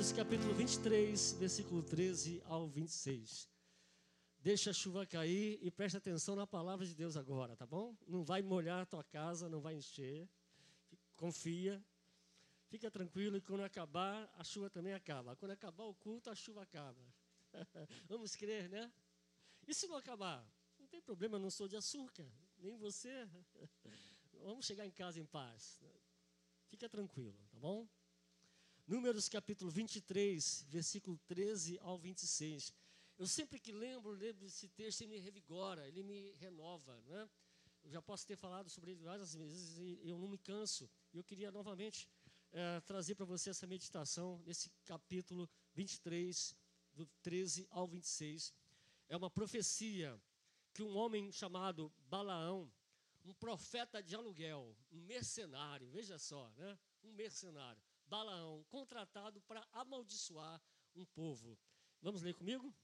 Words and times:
Números 0.00 0.16
capítulo 0.16 0.54
23, 0.54 1.32
versículo 1.34 1.82
13 1.82 2.42
ao 2.46 2.66
26. 2.66 3.46
Deixa 4.38 4.70
a 4.70 4.72
chuva 4.72 5.04
cair 5.04 5.58
e 5.60 5.70
preste 5.70 5.98
atenção 5.98 6.34
na 6.34 6.46
palavra 6.46 6.86
de 6.86 6.94
Deus 6.94 7.18
agora, 7.18 7.54
tá 7.54 7.66
bom? 7.66 7.94
Não 8.06 8.24
vai 8.24 8.40
molhar 8.40 8.80
a 8.80 8.86
tua 8.86 9.04
casa, 9.04 9.46
não 9.46 9.60
vai 9.60 9.74
encher. 9.74 10.26
Confia. 11.16 11.84
Fica 12.70 12.90
tranquilo 12.90 13.36
e 13.36 13.42
quando 13.42 13.62
acabar, 13.62 14.32
a 14.38 14.42
chuva 14.42 14.70
também 14.70 14.94
acaba. 14.94 15.36
Quando 15.36 15.50
acabar 15.50 15.84
o 15.84 15.94
culto, 15.94 16.30
a 16.30 16.34
chuva 16.34 16.62
acaba. 16.62 17.04
Vamos 18.08 18.34
crer, 18.34 18.70
né? 18.70 18.90
E 19.68 19.74
se 19.74 19.86
não 19.86 19.96
acabar? 19.96 20.50
Não 20.78 20.86
tem 20.86 21.02
problema, 21.02 21.38
não 21.38 21.50
sou 21.50 21.68
de 21.68 21.76
açúcar, 21.76 22.26
nem 22.56 22.74
você. 22.78 23.28
Vamos 24.32 24.64
chegar 24.64 24.86
em 24.86 24.90
casa 24.90 25.20
em 25.20 25.26
paz. 25.26 25.78
Fica 26.70 26.88
tranquilo, 26.88 27.36
tá 27.50 27.58
bom? 27.58 27.86
Números 28.90 29.28
capítulo 29.28 29.70
23, 29.70 30.66
versículo 30.68 31.16
13 31.28 31.78
ao 31.80 31.96
26. 31.96 32.74
Eu 33.16 33.24
sempre 33.24 33.60
que 33.60 33.70
lembro, 33.70 34.10
lembro 34.10 34.40
desse 34.40 34.68
texto, 34.68 35.02
ele 35.02 35.12
me 35.12 35.20
revigora, 35.20 35.86
ele 35.86 36.02
me 36.02 36.32
renova. 36.32 37.00
Né? 37.02 37.30
Eu 37.84 37.90
já 37.92 38.02
posso 38.02 38.26
ter 38.26 38.34
falado 38.34 38.68
sobre 38.68 38.90
ele 38.90 39.04
várias 39.04 39.32
vezes 39.32 39.78
e 39.78 40.00
eu 40.02 40.18
não 40.18 40.26
me 40.26 40.36
canso. 40.38 40.90
E 41.12 41.18
eu 41.18 41.22
queria 41.22 41.52
novamente 41.52 42.08
é, 42.50 42.80
trazer 42.80 43.14
para 43.14 43.24
você 43.24 43.50
essa 43.50 43.64
meditação 43.64 44.42
nesse 44.44 44.68
capítulo 44.84 45.48
23, 45.74 46.56
do 46.92 47.06
13 47.22 47.68
ao 47.70 47.86
26. 47.86 48.52
É 49.08 49.16
uma 49.16 49.30
profecia 49.30 50.20
que 50.74 50.82
um 50.82 50.96
homem 50.96 51.30
chamado 51.30 51.92
Balaão, 52.08 52.68
um 53.24 53.32
profeta 53.34 54.02
de 54.02 54.16
aluguel, 54.16 54.76
um 54.90 55.00
mercenário, 55.02 55.88
veja 55.90 56.18
só, 56.18 56.50
né? 56.56 56.76
um 57.04 57.12
mercenário, 57.12 57.80
Balaão, 58.10 58.64
contratado 58.68 59.40
para 59.42 59.64
amaldiçoar 59.70 60.60
um 60.96 61.04
povo. 61.04 61.56
Vamos 62.02 62.22
ler 62.22 62.34
comigo? 62.34 62.74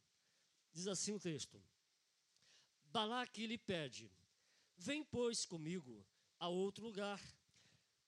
Diz 0.73 0.87
assim 0.87 1.15
o 1.15 1.19
texto: 1.19 1.61
Balaque 2.93 3.45
lhe 3.45 3.59
pede: 3.59 4.09
Vem, 4.77 5.03
pois, 5.05 5.45
comigo 5.45 6.07
a 6.39 6.49
outro 6.49 6.85
lugar. 6.85 7.21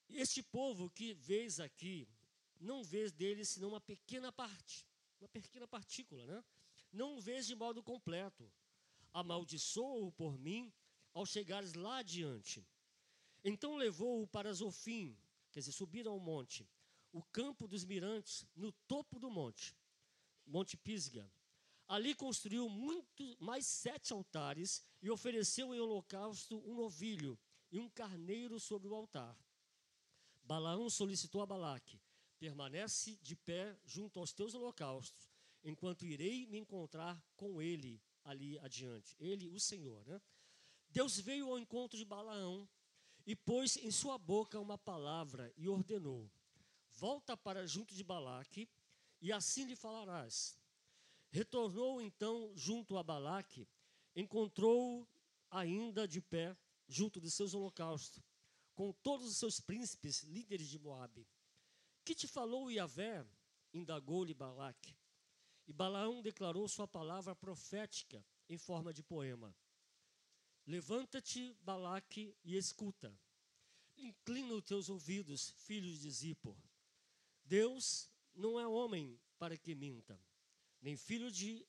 Este 0.08 0.44
povo 0.44 0.88
que 0.88 1.12
vês 1.12 1.58
aqui, 1.58 2.08
não 2.60 2.84
vês 2.84 3.10
dele 3.10 3.44
senão 3.44 3.70
uma 3.70 3.80
pequena 3.80 4.30
parte, 4.30 4.86
uma 5.19 5.28
pequena 5.28 5.66
partícula, 5.66 6.25
né? 6.25 6.44
Não 6.92 7.20
vês 7.20 7.48
de 7.48 7.56
modo 7.56 7.82
completo. 7.82 8.48
Amaldiçoa-o 9.12 10.12
por 10.12 10.38
mim 10.38 10.72
ao 11.12 11.27
chegares 11.27 11.75
lá 11.75 11.98
adiante. 11.98 12.64
Então 13.44 13.75
levou-o 13.75 14.27
para 14.28 14.53
Zofim, 14.53 15.19
quer 15.50 15.58
dizer, 15.58 15.72
subiram 15.72 16.12
ao 16.12 16.20
monte 16.20 16.64
o 17.12 17.22
campo 17.22 17.66
dos 17.66 17.84
mirantes 17.84 18.46
no 18.54 18.72
topo 18.86 19.18
do 19.18 19.30
monte, 19.30 19.76
Monte 20.46 20.76
Pisga. 20.76 21.30
Ali 21.86 22.14
construiu 22.14 22.68
muito, 22.68 23.36
mais 23.40 23.66
sete 23.66 24.12
altares 24.12 24.82
e 25.00 25.10
ofereceu 25.10 25.74
em 25.74 25.80
holocausto 25.80 26.62
um 26.66 26.74
novilho 26.74 27.38
e 27.70 27.78
um 27.78 27.88
carneiro 27.88 28.60
sobre 28.60 28.88
o 28.88 28.94
altar. 28.94 29.36
Balaão 30.42 30.90
solicitou 30.90 31.40
a 31.40 31.46
Balaque: 31.46 32.00
permanece 32.38 33.16
de 33.22 33.34
pé 33.36 33.78
junto 33.84 34.18
aos 34.18 34.32
teus 34.32 34.54
holocaustos, 34.54 35.30
enquanto 35.64 36.06
irei 36.06 36.46
me 36.46 36.58
encontrar 36.58 37.22
com 37.36 37.60
ele 37.60 38.02
ali 38.24 38.58
adiante. 38.58 39.16
Ele, 39.18 39.48
o 39.48 39.58
Senhor. 39.58 40.04
Né? 40.06 40.20
Deus 40.90 41.18
veio 41.18 41.48
ao 41.48 41.58
encontro 41.58 41.98
de 41.98 42.04
Balaão 42.04 42.68
e 43.26 43.34
pôs 43.34 43.76
em 43.76 43.90
sua 43.90 44.16
boca 44.18 44.60
uma 44.60 44.78
palavra 44.78 45.52
e 45.56 45.68
ordenou: 45.68 46.30
volta 46.98 47.36
para 47.36 47.64
junto 47.64 47.94
de 47.94 48.02
Balaque, 48.02 48.68
e 49.20 49.32
assim 49.32 49.64
lhe 49.64 49.77
falarás. 49.77 50.58
Retornou 51.30 52.00
então 52.00 52.52
junto 52.56 52.98
a 52.98 53.02
Balaque, 53.02 53.68
encontrou-o 54.16 55.06
ainda 55.48 56.08
de 56.08 56.20
pé 56.20 56.56
junto 56.88 57.20
de 57.20 57.31
seus 57.31 57.54
holocaustos, 57.54 58.22
com 58.75 58.92
todos 58.92 59.28
os 59.28 59.36
seus 59.36 59.60
príncipes, 59.60 60.22
líderes 60.25 60.69
de 60.69 60.78
Moabe. 60.78 61.26
Que 62.04 62.14
te 62.14 62.26
falou 62.26 62.70
Yahvé? 62.70 63.25
indagou-lhe 63.72 64.34
Balaque. 64.34 64.97
E 65.69 65.72
Balaão 65.72 66.22
declarou 66.22 66.66
sua 66.66 66.88
palavra 66.88 67.36
profética 67.36 68.25
em 68.48 68.56
forma 68.56 68.92
de 68.92 69.03
poema. 69.03 69.54
Levanta-te, 70.66 71.54
Balaque, 71.60 72.34
e 72.42 72.56
escuta. 72.56 73.15
Inclina 73.97 74.54
os 74.54 74.65
teus 74.65 74.88
ouvidos, 74.88 75.50
filhos 75.59 76.00
de 76.00 76.10
Zippor. 76.10 76.56
Deus 77.48 78.10
não 78.34 78.60
é 78.60 78.69
homem 78.69 79.19
para 79.38 79.56
que 79.56 79.75
minta, 79.75 80.20
nem 80.82 80.97
filho 80.97 81.31
de 81.31 81.66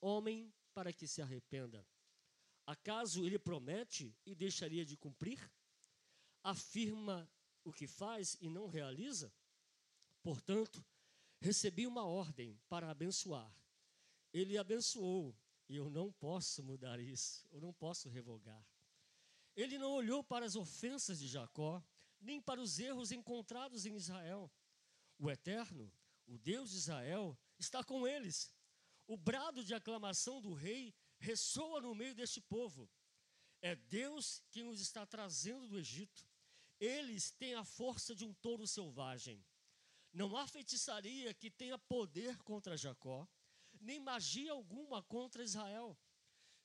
homem 0.00 0.50
para 0.72 0.90
que 0.90 1.06
se 1.06 1.20
arrependa. 1.20 1.86
Acaso 2.66 3.26
ele 3.26 3.38
promete 3.38 4.16
e 4.24 4.34
deixaria 4.34 4.86
de 4.86 4.96
cumprir? 4.96 5.38
Afirma 6.42 7.30
o 7.62 7.70
que 7.70 7.86
faz 7.86 8.38
e 8.40 8.48
não 8.48 8.68
realiza? 8.68 9.30
Portanto, 10.22 10.82
recebi 11.40 11.86
uma 11.86 12.06
ordem 12.06 12.58
para 12.66 12.90
abençoar. 12.90 13.54
Ele 14.32 14.56
abençoou 14.56 15.36
e 15.68 15.76
eu 15.76 15.90
não 15.90 16.10
posso 16.10 16.62
mudar 16.62 16.98
isso, 16.98 17.46
eu 17.50 17.60
não 17.60 17.72
posso 17.74 18.08
revogar. 18.08 18.66
Ele 19.54 19.76
não 19.76 19.92
olhou 19.92 20.24
para 20.24 20.46
as 20.46 20.56
ofensas 20.56 21.18
de 21.18 21.28
Jacó, 21.28 21.84
nem 22.18 22.40
para 22.40 22.62
os 22.62 22.78
erros 22.78 23.12
encontrados 23.12 23.84
em 23.84 23.94
Israel. 23.94 24.50
O 25.22 25.30
Eterno, 25.30 25.88
o 26.26 26.36
Deus 26.36 26.72
de 26.72 26.78
Israel, 26.78 27.38
está 27.56 27.84
com 27.84 28.08
eles. 28.08 28.52
O 29.06 29.16
brado 29.16 29.62
de 29.62 29.72
aclamação 29.72 30.40
do 30.40 30.52
rei 30.52 30.92
ressoa 31.20 31.80
no 31.80 31.94
meio 31.94 32.12
deste 32.12 32.40
povo. 32.40 32.90
É 33.60 33.76
Deus 33.76 34.42
que 34.50 34.64
nos 34.64 34.80
está 34.80 35.06
trazendo 35.06 35.68
do 35.68 35.78
Egito. 35.78 36.26
Eles 36.80 37.30
têm 37.30 37.54
a 37.54 37.62
força 37.64 38.16
de 38.16 38.24
um 38.24 38.34
touro 38.34 38.66
selvagem. 38.66 39.46
Não 40.12 40.36
há 40.36 40.44
feitiçaria 40.48 41.32
que 41.32 41.52
tenha 41.52 41.78
poder 41.78 42.36
contra 42.42 42.76
Jacó, 42.76 43.28
nem 43.80 44.00
magia 44.00 44.50
alguma 44.50 45.04
contra 45.04 45.44
Israel. 45.44 45.96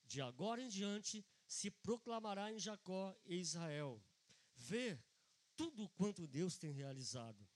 De 0.03 0.19
agora 0.19 0.63
em 0.63 0.67
diante 0.67 1.23
se 1.45 1.69
proclamará 1.69 2.51
em 2.51 2.57
Jacó 2.57 3.15
e 3.23 3.35
Israel. 3.35 4.03
Vê 4.55 4.99
tudo 5.55 5.87
quanto 5.89 6.25
Deus 6.25 6.57
tem 6.57 6.71
realizado. 6.71 7.46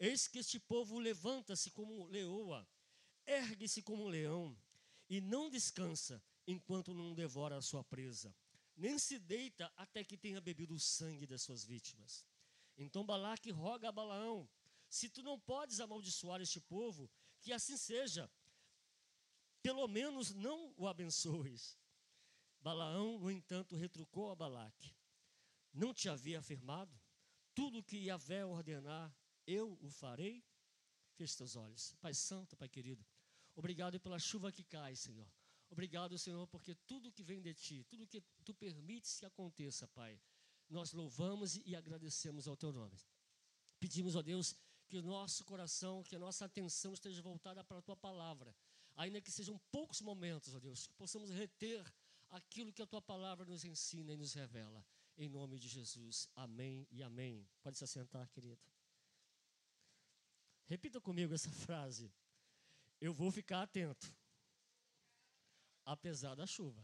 Eis 0.00 0.26
que 0.26 0.38
este 0.38 0.58
povo 0.58 0.98
levanta-se 0.98 1.70
como 1.70 2.06
leoa, 2.06 2.66
ergue-se 3.26 3.82
como 3.82 4.06
um 4.06 4.08
leão, 4.08 4.58
e 5.10 5.20
não 5.20 5.50
descansa 5.50 6.22
enquanto 6.46 6.94
não 6.94 7.12
devora 7.12 7.58
a 7.58 7.62
sua 7.62 7.84
presa, 7.84 8.34
nem 8.74 8.98
se 8.98 9.18
deita 9.18 9.70
até 9.76 10.02
que 10.02 10.16
tenha 10.16 10.40
bebido 10.40 10.74
o 10.74 10.80
sangue 10.80 11.26
das 11.26 11.42
suas 11.42 11.64
vítimas. 11.64 12.24
Então 12.78 13.04
Balaque 13.04 13.50
roga 13.50 13.90
a 13.90 13.92
Balaão: 13.92 14.48
se 14.88 15.10
tu 15.10 15.22
não 15.22 15.38
podes 15.38 15.80
amaldiçoar 15.80 16.40
este 16.40 16.60
povo, 16.60 17.10
que 17.42 17.52
assim 17.52 17.76
seja, 17.76 18.30
pelo 19.62 19.86
menos 19.86 20.30
não 20.30 20.72
o 20.78 20.88
abençoes. 20.88 21.78
Balaão, 22.58 23.18
no 23.18 23.30
entanto, 23.30 23.76
retrucou 23.76 24.30
a 24.30 24.34
Balaque: 24.34 24.94
Não 25.74 25.92
te 25.92 26.08
havia 26.08 26.38
afirmado? 26.38 26.98
Tudo 27.54 27.80
o 27.80 27.84
que 27.84 28.06
Yahvé 28.06 28.46
ordenar, 28.46 29.14
eu 29.46 29.78
o 29.80 29.90
farei? 29.90 30.44
Feche 31.14 31.36
teus 31.36 31.56
olhos. 31.56 31.94
Pai 32.00 32.14
Santo, 32.14 32.56
Pai 32.56 32.68
querido, 32.68 33.04
obrigado 33.54 33.98
pela 34.00 34.18
chuva 34.18 34.52
que 34.52 34.64
cai, 34.64 34.96
Senhor. 34.96 35.28
Obrigado, 35.70 36.18
Senhor, 36.18 36.46
porque 36.48 36.74
tudo 36.74 37.12
que 37.12 37.22
vem 37.22 37.40
de 37.40 37.54
Ti, 37.54 37.84
tudo 37.88 38.06
que 38.06 38.20
Tu 38.44 38.52
permites 38.54 39.20
que 39.20 39.26
aconteça, 39.26 39.86
Pai, 39.88 40.20
nós 40.68 40.92
louvamos 40.92 41.56
e 41.64 41.76
agradecemos 41.76 42.48
ao 42.48 42.56
Teu 42.56 42.72
nome. 42.72 42.98
Pedimos, 43.78 44.16
ó 44.16 44.22
Deus, 44.22 44.56
que 44.88 44.98
o 44.98 45.02
nosso 45.02 45.44
coração, 45.44 46.02
que 46.02 46.16
a 46.16 46.18
nossa 46.18 46.44
atenção 46.44 46.92
esteja 46.92 47.22
voltada 47.22 47.62
para 47.62 47.78
a 47.78 47.82
Tua 47.82 47.96
palavra. 47.96 48.54
Ainda 48.96 49.20
que 49.20 49.30
sejam 49.30 49.58
poucos 49.70 50.00
momentos, 50.00 50.54
ó 50.54 50.58
Deus, 50.58 50.86
que 50.86 50.94
possamos 50.94 51.30
reter 51.30 51.84
aquilo 52.30 52.72
que 52.72 52.82
a 52.82 52.86
Tua 52.86 53.00
palavra 53.00 53.46
nos 53.46 53.64
ensina 53.64 54.12
e 54.12 54.16
nos 54.16 54.34
revela. 54.34 54.84
Em 55.16 55.28
nome 55.28 55.58
de 55.58 55.68
Jesus. 55.68 56.28
Amém 56.34 56.86
e 56.90 57.02
amém. 57.02 57.48
Pode 57.62 57.78
se 57.78 57.84
assentar, 57.84 58.28
querido. 58.30 58.60
Repita 60.70 61.00
comigo 61.00 61.34
essa 61.34 61.50
frase. 61.50 62.14
Eu 63.00 63.12
vou 63.12 63.32
ficar 63.32 63.62
atento, 63.62 64.06
apesar 65.84 66.36
da 66.36 66.46
chuva. 66.46 66.80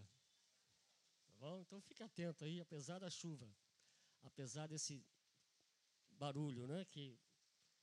Tá 1.25 1.33
bom? 1.35 1.61
Então 1.61 1.81
fique 1.81 2.03
atento 2.03 2.45
aí, 2.45 2.61
apesar 2.61 2.99
da 2.99 3.09
chuva, 3.09 3.49
apesar 4.25 4.67
desse 4.67 5.07
barulho, 6.11 6.67
né? 6.67 6.85
Que 6.87 7.17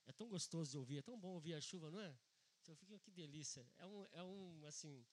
é 0.05 0.11
tão 0.11 0.27
gostoso 0.27 0.71
de 0.71 0.77
ouvir, 0.77 0.97
é 0.97 1.01
tão 1.01 1.17
bom 1.17 1.35
ouvir 1.35 1.53
a 1.53 1.61
chuva, 1.61 1.89
não 1.89 2.01
é? 2.01 2.13
Então 2.61 2.75
fica 2.75 2.99
que 2.99 3.09
delícia. 3.09 3.65
É 3.77 3.87
um, 3.87 4.05
é 4.11 4.23
um 4.25 4.65
assim, 4.65 5.05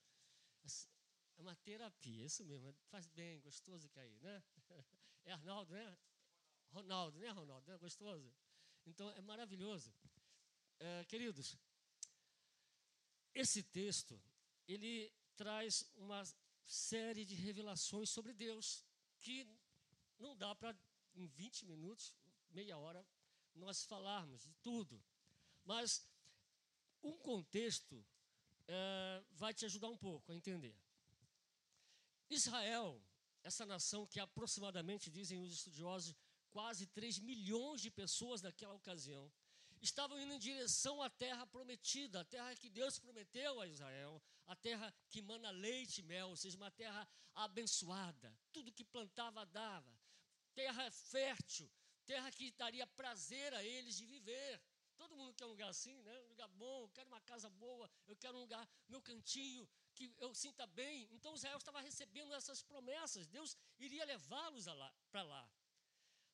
é 1.39 1.41
uma 1.41 1.55
terapia, 1.55 2.25
isso 2.25 2.45
mesmo. 2.45 2.75
Faz 2.89 3.07
bem, 3.07 3.41
gostoso 3.41 3.89
cair, 3.91 4.21
né? 4.21 4.43
É 5.25 5.33
Arnaldo, 5.33 5.73
né? 5.73 5.99
Ronaldo, 6.71 7.19
né, 7.21 7.29
Ronaldo? 7.29 7.65
Não 7.69 7.75
é 7.75 7.79
gostoso? 7.79 8.35
Então 8.87 9.09
é 9.13 9.21
maravilhoso. 9.21 9.95
É, 10.81 11.05
queridos, 11.05 11.59
esse 13.35 13.63
texto, 13.63 14.19
ele 14.67 15.13
traz 15.37 15.87
uma 15.97 16.25
série 16.67 17.25
de 17.25 17.35
revelações 17.35 18.09
sobre 18.09 18.33
Deus 18.33 18.83
que 19.19 19.47
não 20.19 20.35
dá 20.35 20.55
para, 20.55 20.75
em 21.15 21.27
20 21.27 21.67
minutos, 21.67 22.15
meia 22.51 22.79
hora, 22.79 23.07
nós 23.55 23.85
falarmos 23.85 24.43
de 24.43 24.55
tudo. 24.63 25.03
Mas 25.65 26.03
um 27.03 27.17
contexto 27.19 28.03
é, 28.67 29.23
vai 29.33 29.53
te 29.53 29.67
ajudar 29.67 29.89
um 29.89 29.99
pouco 29.99 30.33
a 30.33 30.35
entender. 30.35 30.75
Israel, 32.31 33.03
essa 33.43 33.67
nação 33.67 34.07
que 34.07 34.19
aproximadamente, 34.19 35.11
dizem 35.11 35.39
os 35.41 35.53
estudiosos, 35.53 36.17
quase 36.51 36.87
3 36.87 37.19
milhões 37.19 37.83
de 37.83 37.91
pessoas 37.91 38.41
naquela 38.41 38.75
ocasião, 38.75 39.31
estavam 39.81 40.21
indo 40.21 40.35
em 40.35 40.39
direção 40.39 41.03
à 41.03 41.09
terra 41.09 41.47
prometida, 41.47 42.21
a 42.21 42.25
terra 42.25 42.55
que 42.55 42.69
Deus 42.69 42.99
prometeu 42.99 43.61
a 43.61 43.67
Israel, 43.67 44.23
a 44.47 44.55
terra 44.57 44.93
que 45.09 45.23
mana 45.23 45.51
leite 45.51 46.01
e 46.01 46.03
mel, 46.05 46.29
ou 46.29 46.37
seja, 46.37 46.57
uma 46.57 46.71
terra 46.71 47.09
abençoada, 47.35 48.37
tudo 48.53 48.73
que 48.73 48.85
plantava 48.85 49.47
dava, 49.47 49.99
terra 50.55 50.91
fértil, 50.91 51.71
terra 52.05 52.31
que 52.31 52.51
daria 52.53 52.87
prazer 52.87 53.55
a 53.55 53.63
eles 53.65 53.97
de 53.97 54.07
viver. 54.07 54.61
Todo 54.97 55.17
mundo 55.17 55.33
quer 55.33 55.47
um 55.47 55.49
lugar 55.49 55.71
assim, 55.71 56.03
né? 56.03 56.21
Um 56.21 56.29
lugar 56.29 56.49
bom, 56.49 56.83
eu 56.83 56.91
quero 56.91 57.09
uma 57.09 57.21
casa 57.23 57.49
boa, 57.49 57.91
eu 58.07 58.17
quero 58.17 58.37
um 58.37 58.41
lugar, 58.41 58.69
meu 58.87 59.01
cantinho, 59.01 59.67
que 59.95 60.13
eu 60.19 60.35
sinta 60.35 60.67
bem. 60.67 61.09
Então 61.13 61.35
Israel 61.35 61.57
estava 61.57 61.81
recebendo 61.81 62.35
essas 62.35 62.63
promessas, 62.63 63.27
Deus 63.27 63.57
iria 63.79 64.05
levá-los 64.05 64.67
para 65.11 65.23
lá. 65.23 65.51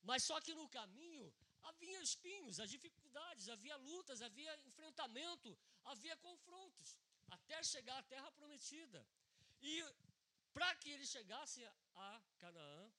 Mas 0.02 0.24
só 0.24 0.40
que 0.40 0.54
no 0.54 0.68
caminho 0.68 1.32
havia 1.62 2.02
espinhos, 2.02 2.60
as 2.60 2.70
dificuldades, 2.70 3.48
havia 3.48 3.76
lutas, 3.76 4.22
havia 4.22 4.58
enfrentamento, 4.64 5.58
havia 5.84 6.16
confrontos, 6.16 6.96
até 7.30 7.62
chegar 7.62 7.98
à 7.98 8.02
terra 8.02 8.30
prometida. 8.32 9.06
E 9.60 9.84
para 10.52 10.74
que 10.76 10.90
eles 10.90 11.08
chegassem 11.08 11.66
a 11.94 12.22
Canaã, 12.38 12.92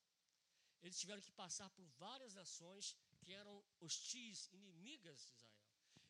eles 0.82 1.00
tiveram 1.00 1.22
que 1.22 1.32
passar 1.32 1.70
por 1.72 1.86
várias 1.98 2.34
nações 2.34 2.96
que 3.20 3.34
eram 3.34 3.64
hostis, 3.80 4.48
inimigas 4.54 5.20
de 5.22 5.34
Israel. 5.34 5.58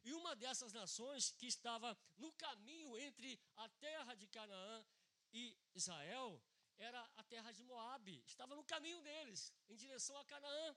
E 0.03 0.13
uma 0.13 0.35
dessas 0.35 0.73
nações 0.73 1.31
que 1.31 1.47
estava 1.47 1.97
no 2.17 2.31
caminho 2.33 2.97
entre 2.97 3.39
a 3.55 3.67
terra 3.69 4.13
de 4.15 4.27
Canaã 4.27 4.85
e 5.33 5.57
Israel 5.73 6.41
era 6.77 7.01
a 7.15 7.23
terra 7.23 7.51
de 7.51 7.63
Moabe. 7.63 8.23
Estava 8.25 8.55
no 8.55 8.63
caminho 8.63 9.01
deles, 9.01 9.53
em 9.67 9.75
direção 9.75 10.17
a 10.17 10.25
Canaã. 10.25 10.75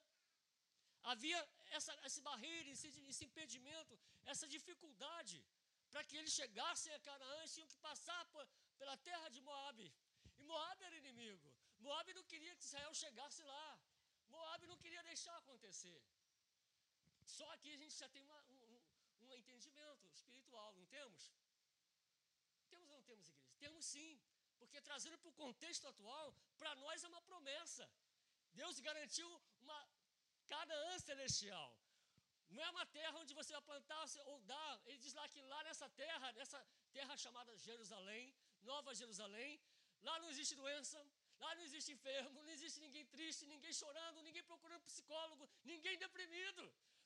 Havia 1.02 1.40
essa, 1.70 1.92
essa 2.02 2.20
barreira, 2.22 2.68
esse, 2.70 2.88
esse 3.12 3.24
impedimento, 3.24 3.98
essa 4.24 4.46
dificuldade. 4.46 5.42
Para 5.90 6.04
que 6.04 6.16
eles 6.16 6.32
chegassem 6.32 6.92
a 6.94 7.00
Canaã, 7.00 7.38
eles 7.38 7.54
tinham 7.54 7.68
que 7.68 7.78
passar 7.88 8.24
por, 8.26 8.46
pela 8.78 8.96
terra 8.98 9.28
de 9.28 9.40
Moabe. 9.40 9.92
E 10.38 10.42
Moabe 10.42 10.84
era 10.84 10.96
inimigo. 10.96 11.48
Moabe 11.78 12.12
não 12.18 12.24
queria 12.24 12.54
que 12.54 12.62
Israel 12.62 12.94
chegasse 12.94 13.42
lá. 13.42 13.80
Moabe 14.28 14.66
não 14.66 14.76
queria 14.76 15.02
deixar 15.02 15.36
acontecer. 15.38 16.00
Só 17.24 17.48
aqui 17.54 17.72
a 17.72 17.76
gente 17.76 17.94
já 18.02 18.08
tem 18.08 18.22
uma, 18.22 18.40
um, 18.50 18.80
um 19.26 19.34
entendimento 19.34 20.06
espiritual, 20.08 20.74
não 20.74 20.86
temos? 20.86 21.32
Temos 22.68 22.88
ou 22.90 22.96
não 22.96 23.04
temos, 23.04 23.28
igreja? 23.28 23.54
Temos 23.58 23.84
sim. 23.84 24.20
Porque 24.58 24.80
trazendo 24.80 25.18
para 25.18 25.30
o 25.30 25.40
contexto 25.44 25.88
atual, 25.88 26.34
para 26.58 26.74
nós 26.76 27.02
é 27.02 27.08
uma 27.08 27.22
promessa. 27.22 27.90
Deus 28.52 28.78
garantiu 28.80 29.28
uma 29.60 29.80
Canaã 30.52 30.92
celestial. 31.10 31.70
Não 32.54 32.62
é 32.66 32.70
uma 32.74 32.86
terra 32.98 33.16
onde 33.22 33.32
você 33.38 33.52
vai 33.56 33.64
plantar 33.70 34.04
ou 34.30 34.36
dar. 34.52 34.72
Ele 34.88 34.98
diz 35.04 35.14
lá 35.18 35.24
que 35.32 35.40
lá 35.52 35.60
nessa 35.68 35.88
terra, 36.02 36.28
nessa 36.38 36.60
terra 36.96 37.16
chamada 37.24 37.56
Jerusalém, 37.68 38.24
Nova 38.70 38.92
Jerusalém, 39.00 39.50
lá 40.08 40.14
não 40.22 40.28
existe 40.32 40.54
doença, 40.62 40.98
lá 41.42 41.50
não 41.56 41.64
existe 41.68 41.90
enfermo, 41.96 42.42
não 42.46 42.52
existe 42.56 42.78
ninguém 42.86 43.04
triste, 43.14 43.50
ninguém 43.54 43.72
chorando, 43.82 44.24
ninguém 44.28 44.44
procurando 44.50 44.88
psicólogo, 44.90 45.48
ninguém 45.72 45.96
deprimido. 46.06 46.64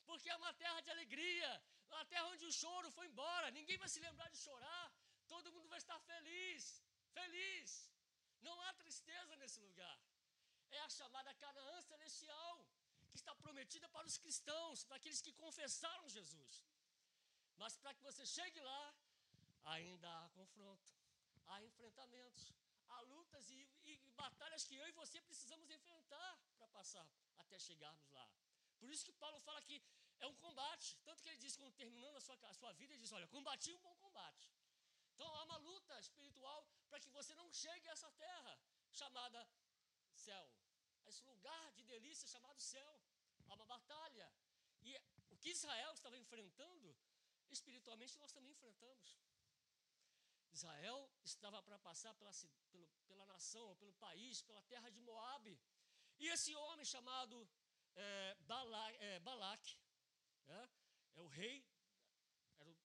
Porque 0.08 0.30
é 0.34 0.36
uma 0.42 0.52
terra 0.62 0.80
de 0.86 0.90
alegria, 0.96 1.50
uma 1.92 2.04
terra 2.12 2.26
onde 2.34 2.44
o 2.50 2.52
choro 2.60 2.90
foi 2.96 3.06
embora, 3.12 3.50
ninguém 3.58 3.78
vai 3.82 3.90
se 3.94 4.00
lembrar 4.06 4.28
de 4.34 4.38
chorar, 4.46 4.86
todo 5.32 5.52
mundo 5.54 5.68
vai 5.74 5.80
estar 5.84 5.98
feliz, 6.12 6.62
feliz. 7.18 7.70
Não 8.46 8.56
há 8.62 8.72
tristeza 8.82 9.36
nesse 9.42 9.60
lugar. 9.66 9.98
É 10.70 10.80
a 10.86 10.90
chamada 10.98 11.32
Canaã 11.42 11.76
celestial 11.92 12.54
que 13.14 13.20
está 13.22 13.34
prometida 13.42 13.88
para 13.94 14.08
os 14.10 14.16
cristãos, 14.22 14.84
para 14.86 14.96
aqueles 15.00 15.20
que 15.24 15.32
confessaram 15.44 16.14
Jesus. 16.18 16.54
Mas 17.60 17.76
para 17.82 17.94
que 17.94 18.02
você 18.08 18.24
chegue 18.26 18.60
lá, 18.70 18.84
ainda 19.74 20.08
há 20.18 20.28
confronto, 20.38 20.88
há 21.46 21.56
enfrentamentos, 21.68 22.44
há 22.88 23.00
lutas 23.12 23.50
e, 23.56 23.60
e, 23.90 23.92
batalhas 24.22 24.64
que 24.68 24.74
eu 24.80 24.86
e 24.88 24.98
você 25.02 25.20
precisamos 25.28 25.70
enfrentar 25.76 26.32
para 26.58 26.66
passar 26.78 27.06
até 27.42 27.56
chegarmos 27.68 28.10
lá. 28.18 28.26
Por 28.80 28.90
isso 28.90 29.06
que 29.08 29.12
Paulo 29.12 29.38
fala 29.48 29.62
que 29.68 29.80
é 30.18 30.26
um 30.26 30.36
combate. 30.46 30.88
Tanto 31.04 31.22
que 31.22 31.28
ele 31.28 31.42
diz, 31.44 31.56
quando 31.56 31.80
terminando 31.84 32.16
a 32.16 32.20
sua, 32.26 32.36
a 32.50 32.54
sua 32.60 32.72
vida, 32.72 32.92
ele 32.94 33.02
diz: 33.04 33.12
Olha, 33.12 33.28
combati 33.28 33.72
um 33.72 33.82
bom 33.86 33.96
combate. 34.06 34.50
Então 35.14 35.32
há 35.36 35.44
uma 35.44 35.58
luta 35.68 36.00
espiritual 36.00 36.66
para 36.88 36.98
que 36.98 37.10
você 37.10 37.32
não 37.36 37.48
chegue 37.52 37.88
a 37.88 37.92
essa 37.92 38.10
terra 38.26 38.58
chamada 38.90 39.48
céu 40.26 40.44
esse 41.10 41.24
lugar 41.24 41.72
de 41.72 41.82
delícia 41.84 42.28
chamado 42.28 42.60
céu. 42.60 42.92
Há 43.48 43.54
uma 43.54 43.66
batalha. 43.66 44.26
E 44.82 44.90
o 45.30 45.36
que 45.36 45.50
Israel 45.50 45.92
estava 45.92 46.16
enfrentando, 46.18 46.96
espiritualmente 47.50 48.18
nós 48.18 48.32
também 48.32 48.52
enfrentamos. 48.52 49.16
Israel 50.52 51.10
estava 51.24 51.62
para 51.62 51.78
passar 51.78 52.14
pela, 52.14 52.30
pela, 52.70 52.88
pela 53.08 53.26
nação, 53.26 53.76
pelo 53.76 53.92
país, 53.94 54.42
pela 54.42 54.62
terra 54.62 54.88
de 54.90 55.00
Moabe. 55.00 55.58
E 56.18 56.28
esse 56.28 56.54
homem 56.54 56.84
chamado 56.84 57.36
é, 57.96 58.36
é, 59.00 59.16
é, 60.46 60.68
é, 61.16 61.20
o 61.20 61.26
rei, 61.26 61.66
era 62.58 62.70
o, 62.70 62.76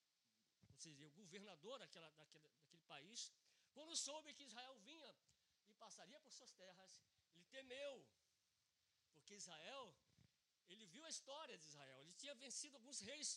seja, 0.78 1.06
o 1.06 1.12
governador 1.12 1.78
daquela, 1.80 2.10
daquele, 2.12 2.48
daquele 2.50 2.84
país, 2.84 3.32
quando 3.74 3.96
soube 3.96 4.34
que 4.34 4.44
Israel 4.44 4.76
vinha 4.80 5.16
e 5.68 5.74
passaria 5.74 6.20
por 6.20 6.32
suas 6.32 6.52
terras, 6.54 7.02
temeu, 7.58 7.96
porque 9.14 9.36
Israel, 9.44 9.86
ele 10.72 10.86
viu 10.94 11.04
a 11.06 11.14
história 11.16 11.58
de 11.58 11.66
Israel, 11.72 12.00
ele 12.04 12.16
tinha 12.22 12.36
vencido 12.44 12.76
alguns 12.80 13.00
reis, 13.10 13.30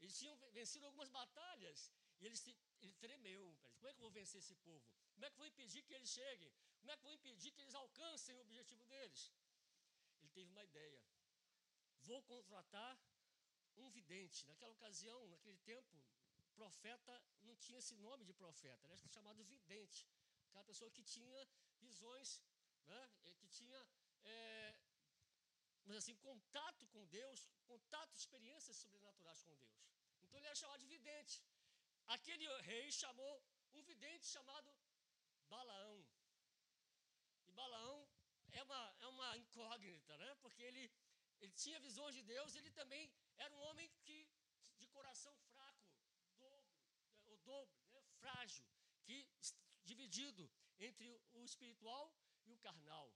eles 0.00 0.16
tinham 0.20 0.36
vencido 0.58 0.86
algumas 0.86 1.10
batalhas, 1.20 1.78
e 2.20 2.26
ele, 2.26 2.36
se, 2.36 2.52
ele 2.82 2.94
tremeu. 3.04 3.44
Como 3.76 3.88
é 3.88 3.92
que 3.94 4.00
eu 4.00 4.06
vou 4.06 4.10
vencer 4.20 4.38
esse 4.44 4.56
povo? 4.68 4.84
Como 5.14 5.24
é 5.24 5.30
que 5.30 5.36
eu 5.36 5.42
vou 5.44 5.46
impedir 5.46 5.82
que 5.82 5.94
eles 5.98 6.10
cheguem? 6.20 6.52
Como 6.80 6.90
é 6.90 6.96
que 6.96 7.02
eu 7.04 7.08
vou 7.10 7.18
impedir 7.20 7.50
que 7.52 7.60
eles 7.60 7.74
alcancem 7.74 8.34
o 8.34 8.40
objetivo 8.40 8.84
deles? 8.84 9.32
Ele 10.20 10.30
teve 10.38 10.50
uma 10.50 10.64
ideia. 10.70 11.02
Vou 12.10 12.22
contratar 12.22 12.94
um 13.76 13.88
vidente. 13.90 14.46
Naquela 14.46 14.72
ocasião, 14.72 15.20
naquele 15.28 15.58
tempo, 15.72 15.96
profeta 16.60 17.14
não 17.48 17.56
tinha 17.64 17.78
esse 17.82 17.94
nome 18.06 18.24
de 18.28 18.34
profeta, 18.42 18.86
ele 18.86 18.94
era 18.94 19.08
chamado 19.16 19.44
vidente. 19.44 20.00
Aquela 20.48 20.64
pessoa 20.70 20.90
que 20.90 21.02
tinha 21.02 21.40
visões 21.80 22.28
né? 22.86 23.10
que 23.40 23.48
tinha, 23.48 23.86
é, 24.24 24.74
assim, 25.96 26.14
contato 26.16 26.86
com 26.88 27.04
Deus, 27.06 27.48
contato, 27.66 28.16
experiências 28.16 28.76
sobrenaturais 28.76 29.42
com 29.42 29.54
Deus. 29.56 29.78
Então 30.22 30.38
ele 30.38 30.46
era 30.46 30.54
chamado 30.54 30.80
de 30.80 30.86
vidente. 30.86 31.42
Aquele 32.06 32.46
rei 32.62 32.90
chamou 32.90 33.42
um 33.72 33.82
vidente 33.82 34.26
chamado 34.26 34.74
Balaão. 35.48 36.04
E 37.46 37.52
Balaão 37.52 38.08
é 38.52 38.62
uma, 38.62 38.96
é 39.00 39.06
uma 39.06 39.36
incógnita, 39.38 40.16
né? 40.16 40.34
Porque 40.42 40.62
ele, 40.62 40.90
ele 41.40 41.52
tinha 41.52 41.80
visões 41.80 42.14
de 42.14 42.22
Deus, 42.22 42.54
ele 42.54 42.70
também 42.70 43.12
era 43.36 43.54
um 43.54 43.62
homem 43.68 43.88
que, 44.02 44.28
de 44.78 44.86
coração 44.88 45.34
fraco, 45.52 45.88
dobro, 46.38 46.80
o 47.26 47.36
dobro, 47.38 47.80
né? 47.92 48.02
frágil, 48.20 48.64
que 49.04 49.28
dividido 49.82 50.50
entre 50.78 51.08
o 51.32 51.44
espiritual 51.44 52.12
e 52.50 52.54
o 52.58 52.64
carnal. 52.66 53.08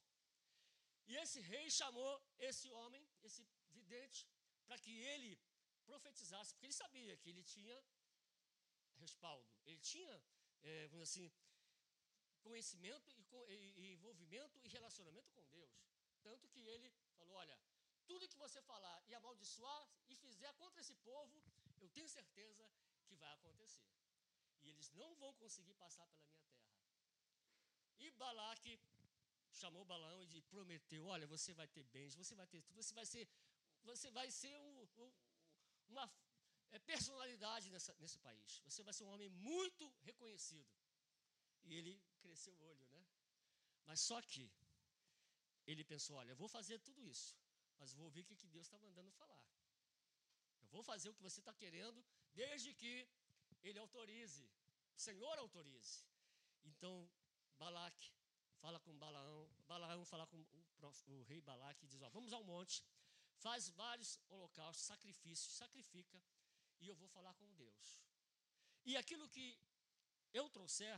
E 1.06 1.16
esse 1.22 1.40
rei 1.52 1.70
chamou 1.70 2.12
esse 2.38 2.68
homem, 2.78 3.02
esse 3.22 3.42
vidente, 3.78 4.26
para 4.66 4.78
que 4.78 4.92
ele 5.12 5.32
profetizasse, 5.84 6.52
porque 6.52 6.66
ele 6.66 6.82
sabia 6.84 7.16
que 7.16 7.28
ele 7.28 7.42
tinha 7.42 7.76
respaldo, 9.04 9.46
ele 9.66 9.78
tinha, 9.78 10.14
é, 10.62 10.88
vamos 10.88 11.08
assim, 11.10 11.30
conhecimento 12.46 13.10
e, 13.48 13.54
e, 13.82 13.92
envolvimento 13.92 14.58
e 14.64 14.68
relacionamento 14.68 15.30
com 15.32 15.44
Deus. 15.48 15.74
Tanto 16.22 16.48
que 16.48 16.60
ele 16.74 16.88
falou: 17.18 17.34
olha, 17.36 17.58
tudo 18.06 18.28
que 18.28 18.42
você 18.44 18.60
falar 18.62 18.98
e 19.08 19.14
amaldiçoar 19.14 19.82
e 20.08 20.16
fizer 20.16 20.52
contra 20.54 20.80
esse 20.80 20.94
povo, 21.10 21.42
eu 21.80 21.88
tenho 21.90 22.08
certeza 22.08 22.70
que 23.06 23.16
vai 23.16 23.32
acontecer. 23.34 23.90
E 24.62 24.68
eles 24.68 24.90
não 24.92 25.14
vão 25.16 25.32
conseguir 25.34 25.74
passar 25.74 26.06
pela 26.08 26.26
minha 26.28 26.46
terra. 26.46 26.74
E 27.98 28.10
Balaque 28.12 28.78
chamou 29.54 29.84
Balaão 29.84 30.22
e 30.22 30.42
prometeu: 30.42 31.06
Olha, 31.06 31.26
você 31.26 31.52
vai 31.52 31.66
ter 31.68 31.84
bens, 31.84 32.14
você 32.14 32.34
vai 32.34 32.46
ter 32.46 32.60
tudo, 32.62 32.82
você 32.82 32.94
vai 32.94 33.06
ser, 33.06 33.28
você 33.82 34.10
vai 34.10 34.30
ser 34.30 34.54
um, 34.58 34.88
um, 35.02 35.12
uma, 35.88 36.10
é, 36.70 36.78
personalidade 36.78 37.70
nessa, 37.70 37.94
nesse 38.00 38.18
país. 38.18 38.60
Você 38.66 38.82
vai 38.82 38.92
ser 38.92 39.04
um 39.04 39.12
homem 39.14 39.28
muito 39.28 39.84
reconhecido. 40.02 40.68
E 41.64 41.74
ele 41.74 41.92
cresceu 42.20 42.54
o 42.54 42.64
olho, 42.64 42.86
né? 42.88 43.04
Mas 43.86 44.00
só 44.00 44.20
que 44.22 44.50
ele 45.66 45.84
pensou: 45.84 46.16
olha, 46.16 46.32
eu 46.32 46.36
vou 46.36 46.48
fazer 46.48 46.78
tudo 46.80 47.04
isso, 47.04 47.36
mas 47.78 47.92
vou 47.92 48.06
ouvir 48.06 48.20
o 48.20 48.24
que 48.24 48.48
Deus 48.48 48.66
está 48.66 48.78
mandando 48.78 49.10
falar. 49.12 49.42
Eu 50.62 50.68
vou 50.68 50.82
fazer 50.82 51.08
o 51.08 51.14
que 51.14 51.22
você 51.22 51.40
está 51.40 51.54
querendo, 51.54 52.04
desde 52.32 52.74
que 52.74 53.08
ele 53.62 53.78
autorize, 53.78 54.44
o 54.96 55.00
Senhor 55.00 55.38
autorize. 55.38 56.04
Então, 56.64 57.08
Balaque 57.56 58.12
fala 58.64 58.80
com 58.80 58.96
Balaão, 58.96 59.40
Balaão 59.68 60.04
fala 60.06 60.26
com 60.26 60.38
o, 60.40 61.14
o 61.14 61.22
rei 61.24 61.40
Balaque 61.42 61.84
e 61.84 61.88
diz: 61.88 62.00
ó, 62.00 62.08
vamos 62.08 62.32
ao 62.32 62.42
monte, 62.42 62.82
faz 63.44 63.68
vários 63.68 64.18
holocaustos, 64.30 64.86
sacrifícios, 64.86 65.52
sacrifica, 65.62 66.18
e 66.80 66.88
eu 66.88 66.96
vou 66.96 67.08
falar 67.08 67.34
com 67.34 67.46
Deus. 67.62 68.00
E 68.86 68.96
aquilo 68.96 69.28
que 69.28 69.46
eu 70.32 70.48
trouxer 70.48 70.96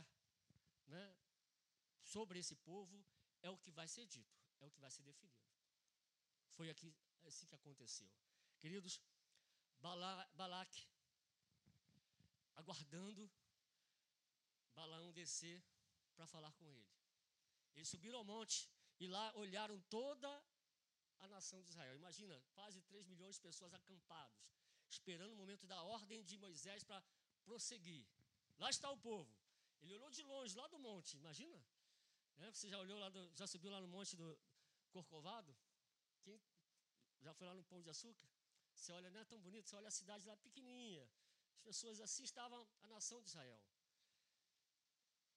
né, 0.87 1.15
sobre 2.01 2.39
esse 2.39 2.55
povo 2.55 3.05
é 3.41 3.49
o 3.49 3.57
que 3.57 3.71
vai 3.71 3.87
ser 3.95 4.05
dito, 4.05 4.39
é 4.61 4.65
o 4.65 4.71
que 4.71 4.79
vai 4.79 4.89
ser 4.89 5.03
definido. 5.03 5.45
Foi 6.51 6.69
aqui, 6.69 6.95
assim 7.25 7.45
que 7.47 7.55
aconteceu. 7.55 8.09
Queridos, 8.59 9.01
Bala, 9.79 10.13
Balaque, 10.35 10.87
aguardando 12.55 13.29
Balaão 14.73 15.11
descer 15.11 15.61
para 16.15 16.25
falar 16.27 16.53
com 16.53 16.65
ele. 16.69 16.96
Eles 17.77 17.89
subiram 17.89 18.17
ao 18.19 18.25
monte 18.33 18.57
e 18.99 19.07
lá 19.07 19.25
olharam 19.35 19.79
toda 19.97 20.29
a 21.19 21.27
nação 21.27 21.61
de 21.61 21.69
Israel. 21.69 21.95
Imagina, 21.95 22.35
quase 22.55 22.81
3 22.81 23.05
milhões 23.11 23.35
de 23.35 23.41
pessoas 23.41 23.71
acampados, 23.79 24.41
esperando 24.89 25.33
o 25.33 25.35
momento 25.35 25.65
da 25.67 25.79
ordem 25.83 26.23
de 26.23 26.37
Moisés 26.37 26.83
para 26.83 27.03
prosseguir. 27.45 28.05
Lá 28.57 28.69
está 28.71 28.89
o 28.89 28.97
povo. 28.97 29.31
Ele 29.81 29.93
olhou 29.93 30.09
de 30.09 30.23
longe, 30.23 30.55
lá 30.61 30.67
do 30.67 30.79
monte, 30.79 31.17
imagina? 31.17 31.63
É, 32.37 32.51
você 32.51 32.67
já 32.67 32.79
olhou 32.79 32.97
lá, 32.97 33.09
do, 33.09 33.21
já 33.35 33.45
subiu 33.45 33.71
lá 33.71 33.79
no 33.79 33.87
monte 33.87 34.15
do 34.15 34.27
Corcovado? 34.89 35.55
Quem 36.23 36.41
já 37.21 37.33
foi 37.35 37.45
lá 37.47 37.53
no 37.53 37.63
Pão 37.63 37.79
de 37.79 37.91
Açúcar? 37.91 38.27
Você 38.73 38.91
olha, 38.91 39.11
não 39.11 39.19
é 39.19 39.25
tão 39.25 39.39
bonito, 39.39 39.69
você 39.69 39.75
olha 39.75 39.87
a 39.87 39.91
cidade 39.91 40.25
lá 40.25 40.35
pequenininha. 40.37 41.07
As 41.57 41.61
pessoas 41.61 41.99
assim 41.99 42.23
estavam 42.23 42.67
a 42.81 42.87
nação 42.87 43.21
de 43.21 43.27
Israel, 43.27 43.61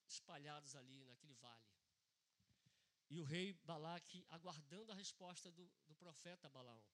espalhados 0.06 0.75
ali 0.75 1.04
naquele 1.04 1.35
vale. 1.35 1.80
E 3.11 3.21
o 3.21 3.25
rei 3.25 3.52
Balaque 3.64 4.25
aguardando 4.31 4.93
a 4.93 4.95
resposta 4.95 5.50
do, 5.50 5.64
do 5.88 5.95
profeta 5.97 6.49
Balaão. 6.49 6.85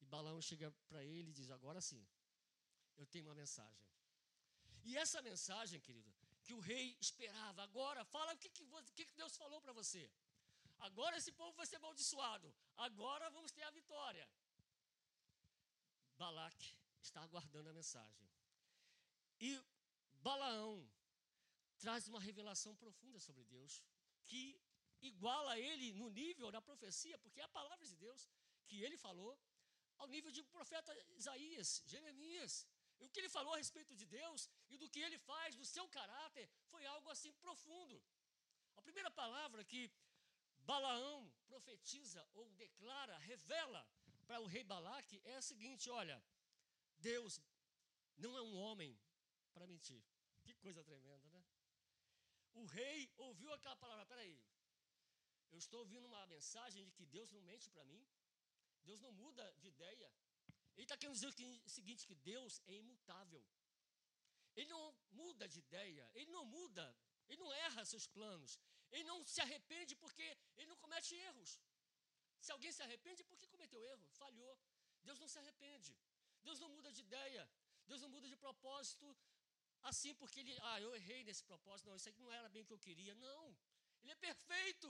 E 0.00 0.04
Balaão 0.04 0.40
chega 0.42 0.70
para 0.88 1.04
ele 1.04 1.30
e 1.30 1.32
diz: 1.32 1.50
Agora 1.50 1.80
sim, 1.80 2.04
eu 2.96 3.06
tenho 3.06 3.26
uma 3.26 3.34
mensagem. 3.34 3.86
E 4.84 4.96
essa 4.96 5.22
mensagem, 5.22 5.80
querido, 5.80 6.12
que 6.42 6.54
o 6.54 6.60
rei 6.60 6.96
esperava, 7.00 7.62
agora, 7.62 8.04
fala 8.04 8.34
o 8.34 8.38
que, 8.38 8.48
que, 8.48 9.04
que 9.06 9.14
Deus 9.14 9.36
falou 9.36 9.60
para 9.60 9.72
você. 9.72 10.10
Agora 10.80 11.16
esse 11.16 11.32
povo 11.32 11.52
vai 11.52 11.66
ser 11.66 11.76
amaldiçoado. 11.76 12.52
Agora 12.76 13.30
vamos 13.30 13.52
ter 13.52 13.62
a 13.62 13.70
vitória. 13.70 14.28
Balaque 16.16 16.74
está 17.00 17.22
aguardando 17.22 17.70
a 17.70 17.72
mensagem. 17.72 18.28
E 19.40 19.50
Balaão 20.26 20.88
traz 21.78 22.08
uma 22.08 22.20
revelação 22.20 22.74
profunda 22.76 23.18
sobre 23.20 23.44
Deus, 23.44 23.82
que 24.24 24.60
iguala 25.10 25.58
ele 25.58 25.92
no 26.00 26.08
nível 26.10 26.50
da 26.56 26.60
profecia, 26.68 27.18
porque 27.18 27.40
é 27.40 27.44
a 27.44 27.56
palavra 27.58 27.86
de 27.86 27.96
Deus 28.04 28.28
que 28.68 28.82
ele 28.84 28.96
falou, 28.96 29.32
ao 29.98 30.08
nível 30.14 30.32
de 30.36 30.42
profeta 30.56 30.92
Isaías, 31.20 31.82
Jeremias. 31.86 32.66
E 33.00 33.04
o 33.04 33.10
que 33.10 33.20
ele 33.20 33.28
falou 33.36 33.52
a 33.54 33.60
respeito 33.62 33.94
de 34.00 34.06
Deus 34.06 34.48
e 34.70 34.76
do 34.76 34.88
que 34.88 35.00
ele 35.00 35.18
faz, 35.18 35.56
do 35.60 35.64
seu 35.64 35.86
caráter, 35.88 36.48
foi 36.70 36.84
algo 36.86 37.08
assim 37.10 37.32
profundo. 37.44 37.96
A 38.76 38.82
primeira 38.82 39.10
palavra 39.10 39.64
que 39.64 39.90
Balaão 40.70 41.20
profetiza 41.46 42.22
ou 42.34 42.48
declara, 42.50 43.16
revela 43.18 43.86
para 44.26 44.40
o 44.40 44.46
rei 44.46 44.64
Balaque 44.64 45.20
é 45.24 45.36
a 45.36 45.42
seguinte: 45.42 45.90
olha, 45.90 46.22
Deus 46.98 47.40
não 48.16 48.36
é 48.38 48.42
um 48.42 48.56
homem 48.56 48.98
para 49.52 49.66
mentir. 49.66 50.02
Que 50.42 50.54
coisa 50.54 50.82
tremenda, 50.84 51.28
né? 51.30 51.44
O 52.54 52.64
rei 52.66 53.10
ouviu 53.16 53.52
aquela 53.52 53.76
palavra, 53.76 54.04
peraí, 54.06 54.38
eu 55.52 55.58
estou 55.64 55.80
ouvindo 55.84 56.06
uma 56.12 56.26
mensagem 56.34 56.82
de 56.86 56.92
que 56.98 57.06
Deus 57.16 57.30
não 57.34 57.42
mente 57.50 57.68
para 57.74 57.84
mim, 57.84 58.02
Deus 58.88 59.00
não 59.04 59.12
muda 59.22 59.44
de 59.60 59.68
ideia. 59.74 60.08
Ele 60.74 60.86
está 60.86 60.96
querendo 60.96 61.18
dizer 61.18 61.30
o 61.68 61.72
seguinte: 61.76 62.06
que 62.10 62.16
Deus 62.32 62.60
é 62.66 62.74
imutável. 62.82 63.42
Ele 64.56 64.68
não 64.74 64.84
muda 65.22 65.48
de 65.54 65.58
ideia, 65.66 66.04
ele 66.14 66.30
não 66.36 66.44
muda, 66.44 66.86
ele 67.28 67.40
não 67.42 67.50
erra 67.66 67.90
seus 67.92 68.06
planos, 68.16 68.58
ele 68.90 69.04
não 69.04 69.18
se 69.34 69.40
arrepende 69.40 69.94
porque 70.02 70.26
ele 70.56 70.68
não 70.72 70.76
comete 70.84 71.14
erros. 71.14 71.52
Se 72.44 72.50
alguém 72.54 72.72
se 72.76 72.82
arrepende, 72.86 73.22
porque 73.30 73.46
cometeu 73.54 73.80
erro, 73.94 74.06
falhou. 74.22 74.54
Deus 75.06 75.18
não 75.22 75.28
se 75.28 75.38
arrepende. 75.42 75.92
Deus 76.46 76.58
não 76.62 76.68
muda 76.76 76.90
de 76.96 77.00
ideia. 77.08 77.42
Deus 77.86 78.00
não 78.02 78.08
muda 78.08 78.26
de 78.32 78.36
propósito 78.36 79.06
assim 79.90 80.12
porque 80.14 80.40
ele, 80.40 80.54
ah, 80.70 80.80
eu 80.80 80.94
errei 80.94 81.22
nesse 81.24 81.44
propósito. 81.44 81.88
Não, 81.88 81.96
isso 81.96 82.08
aqui 82.08 82.20
não 82.20 82.32
era 82.32 82.48
bem 82.48 82.62
o 82.62 82.66
que 82.66 82.72
eu 82.72 82.84
queria. 82.86 83.14
Não. 83.14 83.56
Ele 84.02 84.12
é 84.12 84.14
perfeito 84.16 84.88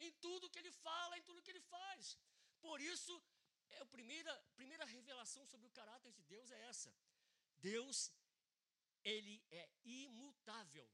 em 0.00 0.12
tudo 0.24 0.50
que 0.50 0.58
ele 0.58 0.70
fala, 0.70 1.18
em 1.18 1.22
tudo 1.22 1.42
que 1.42 1.50
ele 1.50 1.60
faz. 1.60 2.16
Por 2.60 2.80
isso, 2.80 3.22
é 3.70 3.78
a 3.80 3.86
primeira, 3.86 4.32
primeira 4.56 4.84
revelação 4.84 5.46
sobre 5.46 5.66
o 5.66 5.70
caráter 5.70 6.12
de 6.12 6.22
Deus 6.24 6.50
é 6.50 6.60
essa. 6.64 6.94
Deus, 7.60 8.12
ele 9.04 9.42
é 9.50 9.68
imutável. 9.84 10.88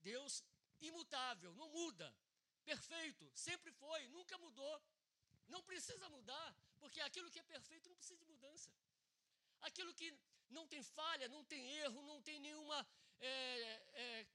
Deus 0.00 0.44
imutável, 0.80 1.54
não 1.54 1.68
muda. 1.68 2.14
Perfeito, 2.64 3.30
sempre 3.34 3.70
foi, 3.72 4.08
nunca 4.08 4.36
mudou. 4.38 4.82
Não 5.48 5.62
precisa 5.62 6.08
mudar, 6.08 6.56
porque 6.80 7.00
aquilo 7.00 7.30
que 7.30 7.38
é 7.38 7.42
perfeito 7.42 7.88
não 7.88 7.96
precisa 7.96 8.18
de 8.18 8.24
mudança. 8.24 8.70
Aquilo 9.60 9.92
que 9.94 10.08
não 10.50 10.66
tem 10.66 10.82
falha, 10.82 11.28
não 11.28 11.44
tem 11.44 11.68
erro, 11.82 12.02
não 12.02 12.20
tem 12.22 12.38
nenhuma 12.40 12.86
é, 13.20 13.30
é, 14.04 14.26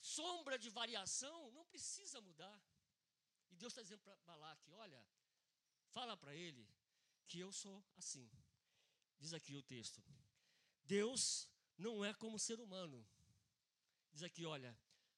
sombra 0.00 0.58
de 0.58 0.70
variação, 0.70 1.50
não 1.52 1.64
precisa 1.66 2.20
mudar. 2.20 2.60
Deus 3.60 3.72
está 3.72 3.82
dizendo 3.82 4.00
para 4.00 4.16
Balaque: 4.30 4.72
olha, 4.72 5.00
fala 5.96 6.16
para 6.16 6.34
ele 6.34 6.66
que 7.28 7.38
eu 7.38 7.52
sou 7.52 7.84
assim. 7.96 8.28
Diz 9.18 9.32
aqui 9.34 9.54
o 9.54 9.62
texto: 9.62 10.02
Deus 10.84 11.48
não 11.76 12.04
é 12.04 12.12
como 12.14 12.38
ser 12.38 12.58
humano. 12.58 13.06
Diz 14.12 14.22
aqui, 14.22 14.44
olha, 14.44 14.76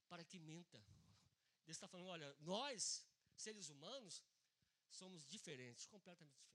para 0.08 0.24
que 0.24 0.38
minta. 0.38 0.78
Deus 1.64 1.76
está 1.76 1.86
falando: 1.86 2.08
olha, 2.08 2.36
nós, 2.40 3.06
seres 3.36 3.68
humanos, 3.68 4.22
somos 4.90 5.24
diferentes, 5.24 5.86
completamente 5.86 6.36
diferentes. 6.36 6.52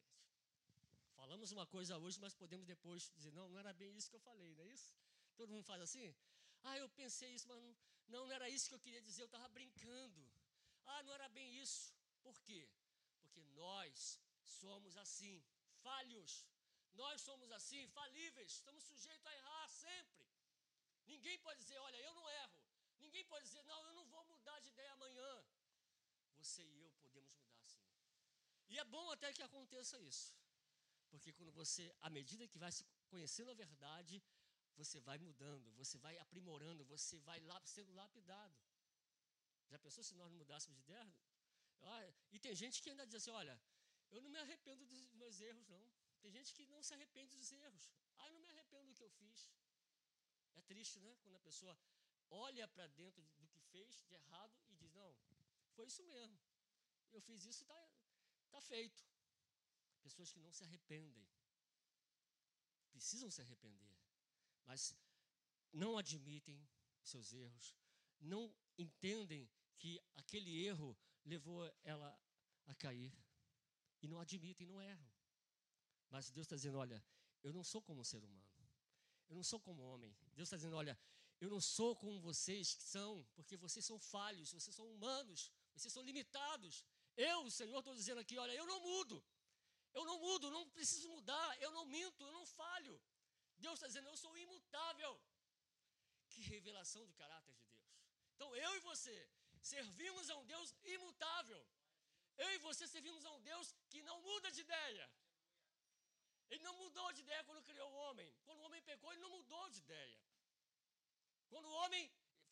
Falamos 1.15 1.51
uma 1.51 1.65
coisa 1.65 1.97
hoje, 1.97 2.19
mas 2.19 2.33
podemos 2.33 2.67
depois 2.67 3.11
dizer: 3.15 3.31
não, 3.31 3.47
não 3.49 3.59
era 3.59 3.73
bem 3.73 3.95
isso 3.95 4.09
que 4.09 4.17
eu 4.17 4.19
falei, 4.19 4.53
não 4.55 4.63
é 4.65 4.67
isso? 4.67 4.93
Todo 5.37 5.51
mundo 5.53 5.63
faz 5.63 5.81
assim? 5.81 6.13
Ah, 6.63 6.77
eu 6.77 6.89
pensei 6.89 7.29
isso, 7.33 7.47
mas 7.47 7.57
não, 7.57 7.77
não 8.07 8.31
era 8.31 8.49
isso 8.49 8.67
que 8.67 8.75
eu 8.75 8.79
queria 8.79 9.01
dizer, 9.01 9.21
eu 9.21 9.25
estava 9.25 9.47
brincando. 9.47 10.36
Ah, 10.93 11.03
não 11.03 11.13
era 11.13 11.29
bem 11.37 11.49
isso. 11.63 11.93
Por 12.25 12.37
quê? 12.47 12.61
Porque 13.21 13.41
nós 13.61 14.19
somos 14.59 14.95
assim, 15.03 15.35
falhos. 15.85 16.33
Nós 17.01 17.21
somos 17.21 17.51
assim, 17.51 17.83
falíveis. 17.99 18.51
Estamos 18.59 18.83
sujeitos 18.83 19.25
a 19.25 19.35
errar 19.41 19.67
sempre. 19.69 20.25
Ninguém 21.05 21.37
pode 21.39 21.59
dizer, 21.63 21.77
olha, 21.87 21.97
eu 22.07 22.13
não 22.19 22.29
erro. 22.29 22.59
Ninguém 22.99 23.25
pode 23.25 23.45
dizer, 23.45 23.63
não, 23.63 23.81
eu 23.89 23.93
não 23.99 24.05
vou 24.13 24.23
mudar 24.33 24.59
de 24.59 24.69
ideia 24.73 24.91
amanhã. 24.93 25.31
Você 26.39 26.63
e 26.63 26.81
eu 26.81 26.91
podemos 27.03 27.35
mudar 27.35 27.63
sim. 27.75 27.85
E 28.69 28.77
é 28.77 28.83
bom 28.95 29.05
até 29.11 29.31
que 29.31 29.43
aconteça 29.49 29.99
isso. 30.01 30.35
Porque 31.11 31.31
quando 31.31 31.51
você, 31.51 31.83
à 32.01 32.09
medida 32.09 32.47
que 32.47 32.59
vai 32.59 32.71
se 32.71 32.85
conhecendo 33.11 33.51
a 33.51 33.59
verdade, 33.65 34.21
você 34.75 34.99
vai 34.99 35.17
mudando, 35.17 35.71
você 35.81 35.97
vai 35.97 36.17
aprimorando, 36.17 36.85
você 36.85 37.17
vai 37.19 37.39
sendo 37.65 37.93
lapidado. 37.93 38.55
Já 39.71 39.77
pensou 39.79 40.03
se 40.03 40.15
nós 40.15 40.29
não 40.31 40.37
mudássemos 40.37 40.77
de 40.77 40.83
ideia? 40.83 41.13
Ah, 41.81 42.13
e 42.31 42.39
tem 42.39 42.55
gente 42.55 42.81
que 42.81 42.89
ainda 42.89 43.05
diz 43.05 43.15
assim: 43.15 43.31
olha, 43.31 43.55
eu 44.11 44.21
não 44.21 44.29
me 44.29 44.39
arrependo 44.39 44.85
dos 44.85 45.13
meus 45.13 45.39
erros, 45.39 45.67
não. 45.67 45.85
Tem 46.21 46.31
gente 46.31 46.53
que 46.53 46.65
não 46.65 46.81
se 46.81 46.93
arrepende 46.93 47.31
dos 47.37 47.51
erros. 47.51 47.89
Ah, 48.17 48.27
eu 48.27 48.33
não 48.33 48.39
me 48.39 48.49
arrependo 48.53 48.87
do 48.89 48.95
que 48.95 49.03
eu 49.03 49.09
fiz. 49.09 49.51
É 50.55 50.61
triste, 50.61 50.99
né? 50.99 51.15
Quando 51.21 51.35
a 51.35 51.39
pessoa 51.39 51.77
olha 52.29 52.67
para 52.67 52.87
dentro 52.87 53.23
do 53.39 53.47
que 53.47 53.59
fez 53.71 54.03
de 54.07 54.13
errado 54.13 54.55
e 54.69 54.75
diz: 54.75 54.93
não, 54.93 55.15
foi 55.75 55.87
isso 55.87 56.03
mesmo. 56.03 56.37
Eu 57.11 57.21
fiz 57.21 57.45
isso 57.45 57.63
está 57.63 57.89
tá 58.51 58.61
feito. 58.61 59.03
Pessoas 60.01 60.31
que 60.31 60.39
não 60.39 60.51
se 60.51 60.63
arrependem. 60.63 61.27
Precisam 62.91 63.29
se 63.29 63.41
arrepender. 63.41 63.93
Mas 64.65 64.95
não 65.71 65.97
admitem 65.97 66.59
seus 67.01 67.33
erros, 67.33 67.75
não 68.19 68.53
entendem 68.77 69.49
que 69.77 70.01
aquele 70.15 70.65
erro 70.65 70.97
levou 71.25 71.71
ela 71.83 72.09
a 72.65 72.75
cair. 72.75 73.13
E 74.01 74.07
não 74.07 74.19
admitem, 74.19 74.67
não 74.67 74.81
erram. 74.81 75.09
Mas 76.09 76.29
Deus 76.29 76.45
está 76.45 76.55
dizendo: 76.55 76.77
olha, 76.77 77.03
eu 77.43 77.51
não 77.53 77.63
sou 77.63 77.81
como 77.81 78.01
um 78.01 78.03
ser 78.03 78.23
humano. 78.23 78.47
Eu 79.29 79.35
não 79.35 79.43
sou 79.43 79.59
como 79.59 79.81
homem. 79.83 80.15
Deus 80.33 80.47
está 80.47 80.57
dizendo: 80.57 80.75
olha, 80.75 80.97
eu 81.39 81.49
não 81.49 81.61
sou 81.61 81.95
como 81.95 82.19
vocês 82.19 82.73
que 82.75 82.83
são, 82.83 83.25
porque 83.35 83.55
vocês 83.57 83.85
são 83.85 83.99
falhos, 83.99 84.51
vocês 84.51 84.75
são 84.75 84.87
humanos, 84.93 85.51
vocês 85.75 85.93
são 85.93 86.03
limitados. 86.03 86.85
Eu, 87.15 87.45
o 87.45 87.51
Senhor, 87.51 87.79
estou 87.79 87.95
dizendo 87.95 88.19
aqui: 88.19 88.37
olha, 88.37 88.53
eu 88.53 88.65
não 88.65 88.79
mudo. 88.81 89.23
Eu 89.93 90.05
não 90.05 90.19
mudo, 90.19 90.51
não 90.51 90.69
preciso 90.69 91.09
mudar, 91.09 91.61
eu 91.61 91.71
não 91.71 91.85
minto, 91.85 92.23
eu 92.23 92.31
não 92.31 92.45
falho. 92.45 93.01
Deus 93.57 93.75
está 93.75 93.87
dizendo: 93.87 94.07
eu 94.07 94.17
sou 94.17 94.37
imutável. 94.37 95.19
Que 96.29 96.41
revelação 96.41 97.05
de 97.05 97.13
caráter 97.13 97.53
de 97.53 97.63
Deus. 97.63 97.77
Então, 98.35 98.55
eu 98.55 98.75
e 98.75 98.79
você 98.81 99.27
servimos 99.73 100.29
a 100.33 100.35
um 100.41 100.45
Deus 100.53 100.69
imutável. 100.95 101.61
Eu 102.43 102.49
e 102.55 102.57
você 102.67 102.85
servimos 102.95 103.23
a 103.25 103.31
um 103.37 103.41
Deus 103.51 103.67
que 103.91 104.01
não 104.09 104.17
muda 104.29 104.49
de 104.55 104.61
ideia. 104.67 105.05
Ele 106.49 106.63
não 106.67 106.75
mudou 106.83 107.07
de 107.15 107.21
ideia 107.25 107.43
quando 107.47 107.67
criou 107.69 107.89
o 107.91 107.99
homem. 108.05 108.29
Quando 108.45 108.59
o 108.59 108.65
homem 108.67 108.81
pecou, 108.89 109.11
ele 109.11 109.25
não 109.25 109.33
mudou 109.37 109.65
de 109.75 109.79
ideia. 109.85 110.19
Quando 111.51 111.67
o 111.71 111.77
homem 111.81 112.03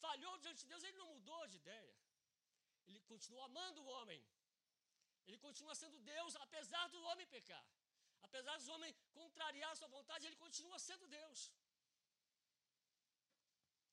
falhou 0.05 0.34
diante 0.43 0.62
de 0.63 0.69
Deus, 0.72 0.84
ele 0.84 0.98
não 1.01 1.10
mudou 1.13 1.41
de 1.51 1.57
ideia. 1.63 1.95
Ele 2.88 3.01
continua 3.12 3.45
amando 3.45 3.81
o 3.81 3.91
homem. 3.95 4.22
Ele 5.27 5.39
continua 5.45 5.75
sendo 5.81 5.98
Deus, 6.13 6.36
apesar 6.45 6.86
do 6.95 7.01
homem 7.10 7.27
pecar. 7.36 7.65
Apesar 8.27 8.55
do 8.57 8.72
homem 8.75 8.91
contrariar 9.19 9.72
a 9.72 9.75
sua 9.75 9.88
vontade, 9.88 10.25
ele 10.27 10.36
continua 10.45 10.77
sendo 10.79 11.07
Deus. 11.07 11.39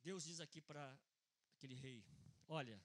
Deus 0.09 0.25
diz 0.29 0.41
aqui 0.41 0.61
para 0.61 0.85
aquele 1.55 1.77
rei: 1.87 1.99
Olha, 2.49 2.77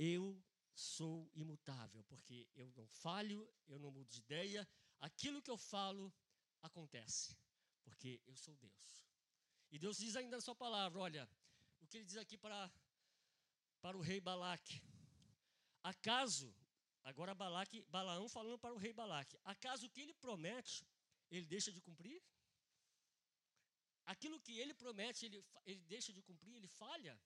eu 0.00 0.42
sou 0.74 1.30
imutável, 1.34 2.02
porque 2.04 2.48
eu 2.54 2.72
não 2.74 2.86
falho, 2.88 3.46
eu 3.68 3.78
não 3.78 3.90
mudo 3.90 4.08
de 4.08 4.20
ideia, 4.20 4.66
aquilo 4.98 5.42
que 5.42 5.50
eu 5.50 5.58
falo 5.58 6.10
acontece, 6.62 7.36
porque 7.84 8.18
eu 8.26 8.34
sou 8.34 8.56
Deus. 8.56 9.04
E 9.70 9.78
Deus 9.78 9.98
diz 9.98 10.16
ainda 10.16 10.38
na 10.38 10.40
sua 10.40 10.54
palavra, 10.54 10.98
olha, 10.98 11.28
o 11.82 11.86
que 11.86 11.98
ele 11.98 12.06
diz 12.06 12.16
aqui 12.16 12.38
para, 12.38 12.72
para 13.82 13.94
o 13.94 14.00
rei 14.00 14.20
Balaque. 14.20 14.82
Acaso, 15.82 16.48
agora 17.04 17.34
Balaque, 17.34 17.82
Balaão 17.90 18.26
falando 18.26 18.58
para 18.58 18.72
o 18.72 18.78
rei 18.78 18.94
Balaque, 18.94 19.38
acaso 19.44 19.86
o 19.86 19.90
que 19.90 20.00
ele 20.00 20.14
promete, 20.14 20.86
ele 21.30 21.44
deixa 21.44 21.70
de 21.70 21.80
cumprir? 21.82 22.22
Aquilo 24.06 24.40
que 24.40 24.58
ele 24.58 24.72
promete, 24.72 25.26
ele, 25.26 25.44
ele 25.66 25.82
deixa 25.84 26.10
de 26.10 26.22
cumprir, 26.22 26.56
ele 26.56 26.68
falha? 26.68 27.20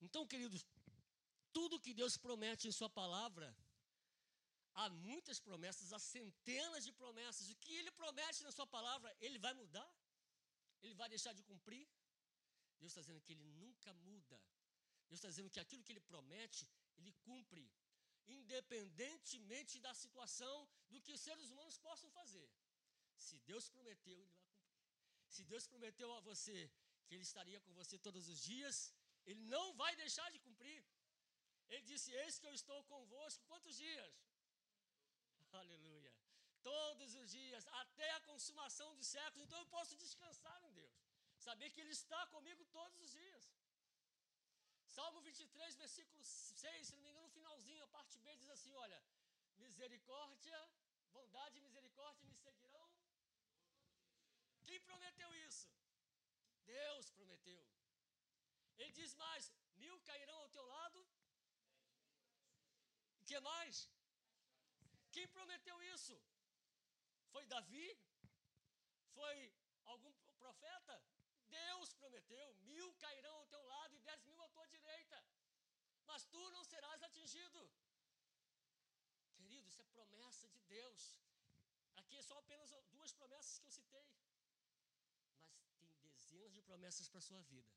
Então, 0.00 0.26
queridos, 0.26 0.64
tudo 1.56 1.82
que 1.84 1.94
Deus 2.00 2.14
promete 2.26 2.62
em 2.68 2.74
Sua 2.78 2.90
palavra, 3.00 3.48
há 4.80 4.86
muitas 5.08 5.38
promessas, 5.48 5.92
há 5.96 6.00
centenas 6.14 6.82
de 6.86 6.92
promessas. 7.02 7.48
O 7.52 7.56
que 7.62 7.74
Ele 7.80 7.92
promete 8.02 8.42
na 8.46 8.52
Sua 8.58 8.66
palavra, 8.76 9.10
Ele 9.26 9.38
vai 9.46 9.54
mudar? 9.62 9.90
Ele 10.82 10.96
vai 11.00 11.08
deixar 11.14 11.32
de 11.38 11.44
cumprir? 11.50 11.86
Deus 12.80 12.90
está 12.90 13.02
dizendo 13.04 13.22
que 13.26 13.32
Ele 13.34 13.46
nunca 13.62 13.92
muda. 14.08 14.38
Deus 15.08 15.18
está 15.20 15.30
dizendo 15.32 15.50
que 15.54 15.60
aquilo 15.64 15.84
que 15.84 15.92
Ele 15.94 16.04
promete, 16.12 16.62
Ele 16.98 17.12
cumpre, 17.28 17.64
independentemente 18.38 19.78
da 19.86 19.94
situação, 20.02 20.56
do 20.90 21.00
que 21.04 21.12
os 21.16 21.20
seres 21.20 21.48
humanos 21.50 21.78
possam 21.78 22.10
fazer. 22.18 22.48
Se 23.26 23.38
Deus 23.50 23.68
prometeu, 23.68 24.18
Ele 24.20 24.32
vai 24.32 24.44
cumprir. 24.50 24.82
Se 25.34 25.44
Deus 25.52 25.66
prometeu 25.72 26.12
a 26.16 26.20
você 26.20 26.58
que 27.06 27.14
Ele 27.14 27.26
estaria 27.30 27.60
com 27.60 27.72
você 27.80 27.96
todos 28.06 28.28
os 28.28 28.40
dias, 28.50 28.92
Ele 29.24 29.42
não 29.54 29.66
vai 29.82 29.94
deixar 29.96 30.28
de 30.34 30.40
cumprir. 30.46 30.84
Ele 31.72 31.84
disse: 31.92 32.12
Eis 32.22 32.38
que 32.38 32.46
eu 32.46 32.54
estou 32.60 32.78
convosco 32.84 33.44
quantos 33.50 33.76
dias? 33.76 34.14
Aleluia. 35.52 36.12
Todos 36.62 37.14
os 37.20 37.30
dias, 37.30 37.66
até 37.82 38.10
a 38.12 38.20
consumação 38.20 38.94
dos 38.98 39.06
séculos. 39.06 39.44
Então 39.46 39.58
eu 39.58 39.66
posso 39.66 39.96
descansar 40.04 40.58
em 40.64 40.72
Deus. 40.72 40.96
Saber 41.46 41.70
que 41.70 41.80
Ele 41.80 41.94
está 42.00 42.26
comigo 42.34 42.64
todos 42.78 42.98
os 43.04 43.10
dias. 43.12 43.44
Salmo 44.96 45.20
23, 45.20 45.76
versículo 45.76 46.22
6, 46.22 46.86
se 46.86 46.94
não 46.94 47.02
me 47.02 47.10
engano, 47.10 47.26
no 47.26 47.36
finalzinho, 47.38 47.82
a 47.84 47.88
parte 47.88 48.18
B 48.18 48.36
diz 48.36 48.50
assim: 48.56 48.72
Olha, 48.74 49.02
misericórdia, 49.56 50.58
bondade 51.12 51.58
e 51.58 51.60
misericórdia 51.60 52.24
me 52.24 52.34
seguirão. 52.34 52.88
Quem 54.66 54.80
prometeu 54.80 55.34
isso? 55.46 55.68
Deus 56.64 57.10
prometeu. 57.10 57.62
Ele 58.78 58.92
diz 58.92 59.14
mais: 59.14 59.52
mil 59.76 59.98
cairão 60.00 60.38
ao 60.42 60.48
teu 60.48 60.64
lado 60.66 61.06
que 63.28 63.38
mais? 63.40 63.88
Quem 65.14 65.26
prometeu 65.36 65.76
isso? 65.94 66.14
Foi 67.32 67.44
Davi? 67.46 67.88
Foi 69.16 69.36
algum 69.92 70.12
profeta? 70.44 70.94
Deus 71.48 71.92
prometeu: 72.02 72.46
mil 72.72 72.88
cairão 73.04 73.34
ao 73.38 73.46
teu 73.54 73.62
lado 73.72 73.94
e 73.94 74.00
dez 74.08 74.22
mil 74.28 74.40
à 74.42 74.48
tua 74.48 74.66
direita, 74.76 75.18
mas 76.10 76.24
tu 76.32 76.42
não 76.56 76.64
serás 76.72 77.02
atingido. 77.02 77.60
Querido, 79.36 79.68
isso 79.68 79.82
é 79.82 79.86
promessa 79.96 80.48
de 80.48 80.60
Deus. 80.76 81.00
Aqui 81.96 82.16
é 82.16 82.22
só 82.22 82.36
apenas 82.38 82.70
duas 82.94 83.12
promessas 83.12 83.58
que 83.58 83.66
eu 83.66 83.76
citei. 83.80 84.06
Mas 85.40 85.94
tem 85.94 86.10
dezenas 86.10 86.52
de 86.52 86.62
promessas 86.62 87.08
para 87.08 87.18
a 87.18 87.28
sua 87.30 87.42
vida. 87.42 87.72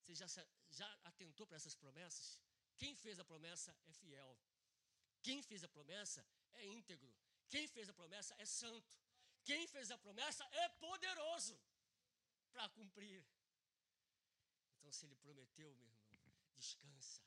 Você 0.00 0.14
já, 0.14 0.26
já 0.70 0.90
atentou 1.04 1.46
para 1.46 1.56
essas 1.56 1.74
promessas? 1.74 2.38
Quem 2.76 2.94
fez 2.94 3.18
a 3.18 3.24
promessa 3.24 3.76
é 3.86 3.92
fiel. 3.92 4.38
Quem 5.22 5.42
fez 5.42 5.64
a 5.64 5.68
promessa 5.68 6.24
é 6.54 6.66
íntegro. 6.66 7.14
Quem 7.48 7.66
fez 7.66 7.88
a 7.88 7.94
promessa 7.94 8.34
é 8.38 8.46
santo. 8.46 8.96
Quem 9.44 9.66
fez 9.66 9.90
a 9.90 9.98
promessa 9.98 10.44
é 10.52 10.68
poderoso 10.68 11.58
para 12.52 12.68
cumprir. 12.70 13.24
Então, 14.76 14.92
se 14.92 15.06
ele 15.06 15.16
prometeu, 15.16 15.74
meu 15.74 15.86
irmão, 15.86 15.98
descansa. 16.56 17.22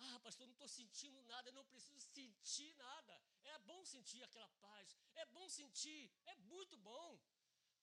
Ah, 0.00 0.20
pastor, 0.20 0.46
não 0.46 0.52
estou 0.52 0.68
sentindo 0.68 1.20
nada, 1.22 1.48
eu 1.48 1.54
não 1.54 1.64
preciso 1.64 2.00
sentir 2.00 2.72
nada. 2.74 3.20
É 3.44 3.58
bom 3.70 3.84
sentir 3.84 4.22
aquela 4.22 4.48
paz, 4.60 4.96
é 5.16 5.26
bom 5.26 5.48
sentir, 5.48 6.12
é 6.26 6.34
muito 6.52 6.76
bom. 6.78 7.18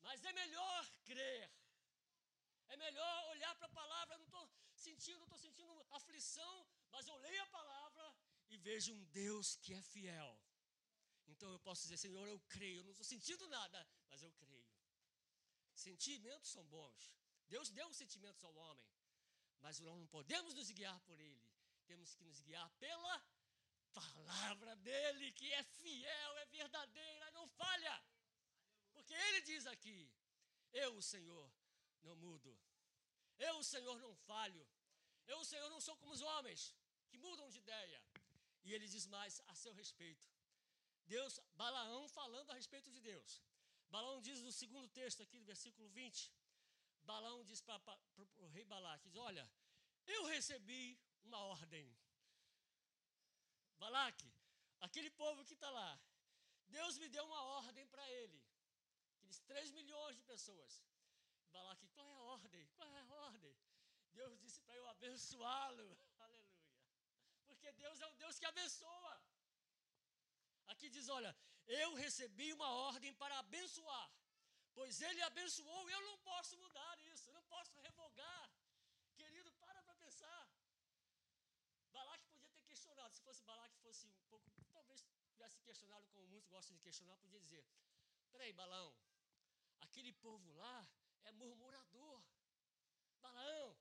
Mas 0.01 0.23
é 0.23 0.31
melhor 0.31 0.91
crer. 1.03 1.51
É 2.67 2.77
melhor 2.77 3.29
olhar 3.29 3.53
para 3.55 3.67
a 3.67 3.77
palavra, 3.81 4.17
não 4.17 4.25
estou 4.25 4.49
sentindo, 4.75 5.19
não 5.19 5.25
estou 5.25 5.37
sentindo 5.37 5.87
aflição, 5.91 6.67
mas 6.91 7.07
eu 7.07 7.15
leio 7.17 7.43
a 7.43 7.47
palavra 7.47 8.15
e 8.49 8.58
vejo 8.58 8.93
um 8.93 9.03
Deus 9.05 9.55
que 9.58 9.73
é 9.73 9.81
fiel. 9.81 10.39
Então 11.27 11.51
eu 11.51 11.60
posso 11.60 11.84
dizer, 11.84 11.97
Senhor, 11.97 12.27
eu 12.27 12.39
creio. 12.47 12.79
Eu 12.79 12.84
não 12.84 12.91
estou 12.91 13.05
sentindo 13.05 13.47
nada, 13.47 13.88
mas 14.10 14.21
eu 14.21 14.31
creio. 14.34 14.65
Sentimentos 15.73 16.49
são 16.49 16.63
bons. 16.65 17.15
Deus 17.47 17.69
deu 17.69 17.93
sentimentos 17.93 18.43
ao 18.43 18.55
homem, 18.55 18.88
mas 19.62 19.79
nós 19.79 19.99
não 19.99 20.08
podemos 20.08 20.53
nos 20.53 20.69
guiar 20.71 20.99
por 21.01 21.19
ele. 21.19 21.51
Temos 21.86 22.15
que 22.15 22.23
nos 22.23 22.39
guiar 22.41 22.69
pela 22.79 23.23
palavra 23.93 24.75
dele, 24.77 25.31
que 25.31 25.51
é 25.53 25.63
fiel, 25.63 26.38
é 26.38 26.45
verdadeira, 26.45 27.31
não 27.31 27.47
falha. 27.47 28.03
Porque 28.93 29.13
ele 29.13 29.41
diz 29.41 29.65
aqui: 29.67 30.12
Eu, 30.71 30.95
o 30.95 31.01
Senhor, 31.01 31.51
não 32.03 32.15
mudo. 32.15 32.58
Eu, 33.38 33.58
o 33.60 33.63
Senhor, 33.63 33.99
não 33.99 34.15
falho. 34.15 34.65
Eu, 35.27 35.39
o 35.39 35.45
Senhor, 35.45 35.69
não 35.69 35.81
sou 35.81 35.95
como 35.97 36.13
os 36.13 36.21
homens 36.21 36.75
que 37.10 37.17
mudam 37.17 37.49
de 37.49 37.60
ideia. 37.60 38.01
E 38.65 38.73
ele 38.73 38.88
diz 38.93 39.06
mais 39.15 39.41
a 39.47 39.54
seu 39.63 39.73
respeito. 39.82 40.28
Deus, 41.13 41.39
Balaão 41.62 42.08
falando 42.19 42.51
a 42.51 42.56
respeito 42.62 42.89
de 42.95 42.99
Deus. 42.99 43.41
Balaão 43.89 44.19
diz 44.28 44.41
no 44.41 44.51
segundo 44.51 44.88
texto 44.89 45.21
aqui, 45.21 45.38
do 45.39 45.45
versículo 45.45 45.88
20. 45.89 46.34
Balaão 47.04 47.43
diz 47.45 47.62
para 47.62 47.80
o 48.38 48.47
rei 48.47 48.65
Balaque, 48.65 49.10
diz, 49.10 49.21
olha, 49.30 49.45
eu 50.08 50.25
recebi 50.25 50.99
uma 51.23 51.38
ordem. 51.38 51.88
Balaque, 53.78 54.32
aquele 54.82 55.12
povo 55.12 55.45
que 55.45 55.54
está 55.54 55.69
lá, 55.69 55.91
Deus 56.67 56.97
me 56.97 57.08
deu 57.08 57.23
uma 57.25 57.41
ordem 57.60 57.86
para 57.88 58.10
ele. 58.19 58.43
Aqueles 59.17 59.39
3 59.41 59.71
milhões 59.71 60.15
de 60.15 60.23
pessoas. 60.23 60.84
Balaque, 61.51 61.88
qual 61.89 62.08
é 62.08 62.15
a 62.15 62.23
ordem? 62.36 62.67
Qual 62.75 62.95
é 62.95 63.01
a 63.01 63.13
ordem? 63.28 63.56
Deus 64.13 64.39
disse 64.39 64.60
para 64.62 64.75
eu 64.75 64.88
abençoá-lo. 64.89 65.97
Porque 67.65 67.82
Deus 67.84 67.99
é 67.99 68.08
um 68.08 68.15
Deus 68.23 68.38
que 68.39 68.45
abençoa. 68.45 69.13
Aqui 70.71 70.88
diz: 70.95 71.08
olha, 71.10 71.32
eu 71.65 71.95
recebi 71.95 72.54
uma 72.54 72.69
ordem 72.89 73.12
para 73.21 73.39
abençoar, 73.39 74.10
pois 74.75 75.01
ele 75.01 75.21
abençoou 75.23 75.89
eu 75.89 76.01
não 76.01 76.17
posso 76.19 76.56
mudar 76.63 76.93
isso, 77.12 77.28
eu 77.30 77.34
não 77.34 77.43
posso 77.45 77.80
revogar. 77.80 78.45
Querido, 79.15 79.51
para 79.54 79.82
para 79.82 79.95
pensar. 79.95 80.43
Balaque 81.91 82.28
podia 82.28 82.51
ter 82.51 82.63
questionado, 82.65 83.15
se 83.15 83.23
fosse 83.23 83.43
Balaque 83.43 83.80
fosse 83.80 84.06
um 84.10 84.13
pouco, 84.30 84.51
talvez 84.71 85.04
tivesse 85.32 85.60
questionado 85.62 86.08
como 86.10 86.28
muitos 86.28 86.47
gostam 86.47 86.75
de 86.78 86.84
questionar, 86.84 87.17
podia 87.17 87.39
dizer: 87.39 87.65
peraí, 88.32 88.54
Balão, 88.54 88.95
aquele 89.80 90.13
povo 90.13 90.54
lá 90.54 90.88
é 91.23 91.32
murmurador. 91.32 92.23
Balaão, 93.21 93.75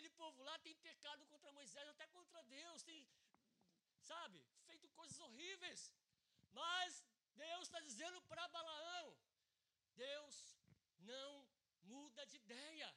Aquele 0.00 0.18
povo 0.20 0.42
lá 0.48 0.58
tem 0.60 0.74
pecado 0.76 1.26
contra 1.30 1.52
Moisés, 1.52 1.86
até 1.86 2.06
contra 2.06 2.42
Deus, 2.44 2.82
tem, 2.82 3.00
sabe, 4.10 4.38
feito 4.68 4.88
coisas 4.98 5.18
horríveis. 5.24 5.80
Mas 6.58 7.04
Deus 7.42 7.64
está 7.66 7.80
dizendo 7.88 8.18
para 8.22 8.48
Balaão: 8.48 9.08
Deus 10.04 10.36
não 11.00 11.46
muda 11.82 12.24
de 12.30 12.36
ideia. 12.38 12.88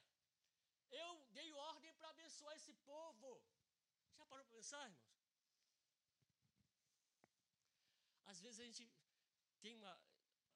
Eu 1.02 1.10
dei 1.38 1.52
ordem 1.52 1.92
para 1.98 2.08
abençoar 2.08 2.56
esse 2.56 2.72
povo. 2.92 3.28
Já 4.16 4.24
parou 4.24 4.46
para 4.46 4.56
pensar, 4.56 4.82
irmãos? 4.86 5.12
Às 8.32 8.40
vezes 8.40 8.60
a 8.60 8.64
gente 8.64 8.88
tem 9.60 9.74
uma. 9.74 9.94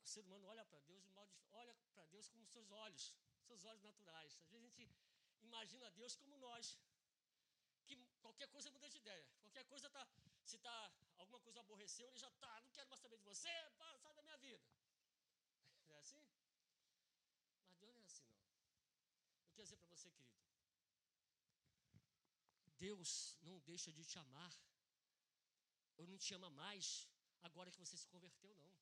O 0.02 0.08
ser 0.14 0.24
humano 0.24 0.48
olha 0.54 0.64
para 0.64 0.80
Deus, 0.92 1.04
olha 1.52 1.74
para 1.92 2.06
Deus 2.06 2.30
como 2.30 2.46
seus 2.46 2.70
olhos, 2.70 3.14
seus 3.50 3.66
olhos 3.66 3.82
naturais. 3.82 4.32
Às 4.46 4.50
vezes 4.50 4.64
a 4.64 4.68
gente 4.70 4.88
imagina 5.42 5.90
Deus 5.90 6.16
como 6.16 6.36
nós. 6.36 6.78
Que 7.86 7.96
qualquer 8.20 8.48
coisa 8.48 8.70
muda 8.70 8.88
de 8.88 8.98
ideia. 8.98 9.26
Qualquer 9.42 9.64
coisa 9.64 9.88
tá. 9.90 10.06
Se 10.44 10.58
tá, 10.58 10.92
alguma 11.16 11.40
coisa 11.40 11.60
aborreceu, 11.60 12.08
ele 12.08 12.18
já 12.18 12.30
tá, 12.42 12.60
não 12.60 12.70
quero 12.70 12.88
mais 12.88 13.00
saber 13.00 13.18
de 13.18 13.24
você, 13.24 13.52
sai 13.70 14.14
da 14.14 14.22
minha 14.22 14.38
vida. 14.38 14.64
Não 15.88 15.96
é 15.96 16.00
assim? 16.00 16.22
Mas 17.66 17.76
Deus 17.78 17.94
não 17.94 18.02
é 18.02 18.06
assim, 18.06 18.26
não. 18.26 18.40
Eu 19.46 19.52
quero 19.54 19.64
dizer 19.64 19.76
para 19.76 19.88
você, 19.88 20.10
querido. 20.10 20.38
Deus 22.78 23.36
não 23.42 23.58
deixa 23.60 23.92
de 23.92 24.04
te 24.04 24.18
amar. 24.18 24.54
Ou 25.96 26.06
não 26.06 26.18
te 26.24 26.32
ama 26.34 26.50
mais 26.50 27.08
agora 27.42 27.70
que 27.70 27.78
você 27.84 27.96
se 27.96 28.06
converteu, 28.06 28.54
não. 28.56 28.74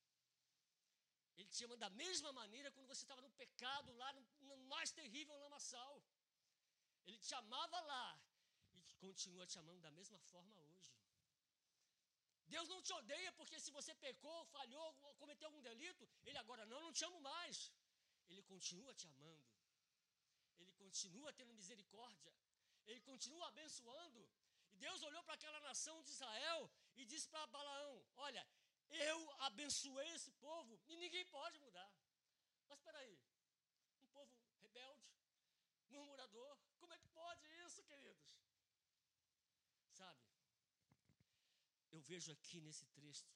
Ele 1.37 1.49
te 1.49 1.63
ama 1.65 1.77
da 1.77 1.89
mesma 1.89 2.31
maneira 2.33 2.71
quando 2.71 2.87
você 2.87 3.03
estava 3.03 3.21
no 3.21 3.31
pecado, 3.31 3.93
lá 3.93 4.11
no, 4.13 4.21
no 4.41 4.57
mais 4.73 4.91
terrível 4.91 5.35
lamaçal. 5.45 6.03
Ele 7.07 7.19
te 7.27 7.33
amava 7.41 7.79
lá 7.91 8.07
e 8.75 8.93
continua 9.05 9.45
te 9.51 9.57
amando 9.61 9.81
da 9.87 9.91
mesma 9.99 10.19
forma 10.31 10.55
hoje. 10.65 10.91
Deus 12.53 12.67
não 12.73 12.81
te 12.81 12.93
odeia 12.99 13.31
porque 13.39 13.59
se 13.59 13.71
você 13.77 13.93
pecou, 14.05 14.37
falhou, 14.57 14.87
cometeu 15.21 15.47
algum 15.47 15.61
delito, 15.61 16.07
ele 16.27 16.37
agora 16.43 16.65
não, 16.65 16.79
não 16.85 16.93
te 16.97 17.03
amo 17.09 17.19
mais. 17.19 17.71
Ele 18.29 18.43
continua 18.43 18.93
te 18.93 19.07
amando. 19.07 19.47
Ele 20.59 20.73
continua 20.83 21.33
tendo 21.33 21.53
misericórdia. 21.61 22.33
Ele 22.85 23.01
continua 23.01 23.47
abençoando. 23.47 24.21
E 24.73 24.77
Deus 24.85 25.01
olhou 25.09 25.23
para 25.23 25.35
aquela 25.35 25.59
nação 25.61 25.95
de 26.03 26.09
Israel 26.15 26.69
e 26.95 27.05
disse 27.05 27.27
para 27.29 27.47
Balaão: 27.47 27.95
Olha, 28.27 28.43
eu 28.89 29.19
abençoei 29.49 30.09
esse 30.17 30.31
povo 30.31 30.79
e 30.87 30.95
ninguém 30.95 31.25
pode 31.37 31.59
mudar. 31.59 31.91
Mas 32.67 32.79
espera 32.79 32.97
aí, 32.99 33.17
um 34.03 34.07
povo 34.07 34.31
rebelde, 34.61 35.09
murmurador, 35.89 36.57
como 36.79 36.93
é 36.93 36.97
que 36.97 37.07
pode 37.07 37.45
isso, 37.65 37.83
queridos? 37.83 38.27
Sabe, 39.93 40.21
eu 41.91 41.96
vejo 42.11 42.31
aqui 42.31 42.59
nesse 42.61 42.85
texto 42.87 43.35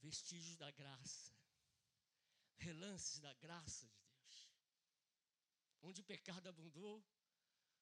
vestígios 0.00 0.56
da 0.56 0.70
graça, 0.70 1.32
relances 2.58 3.18
da 3.20 3.32
graça 3.34 3.86
de 3.88 3.98
Deus. 4.10 4.36
Onde 5.82 6.00
o 6.00 6.04
pecado 6.04 6.48
abundou, 6.48 7.04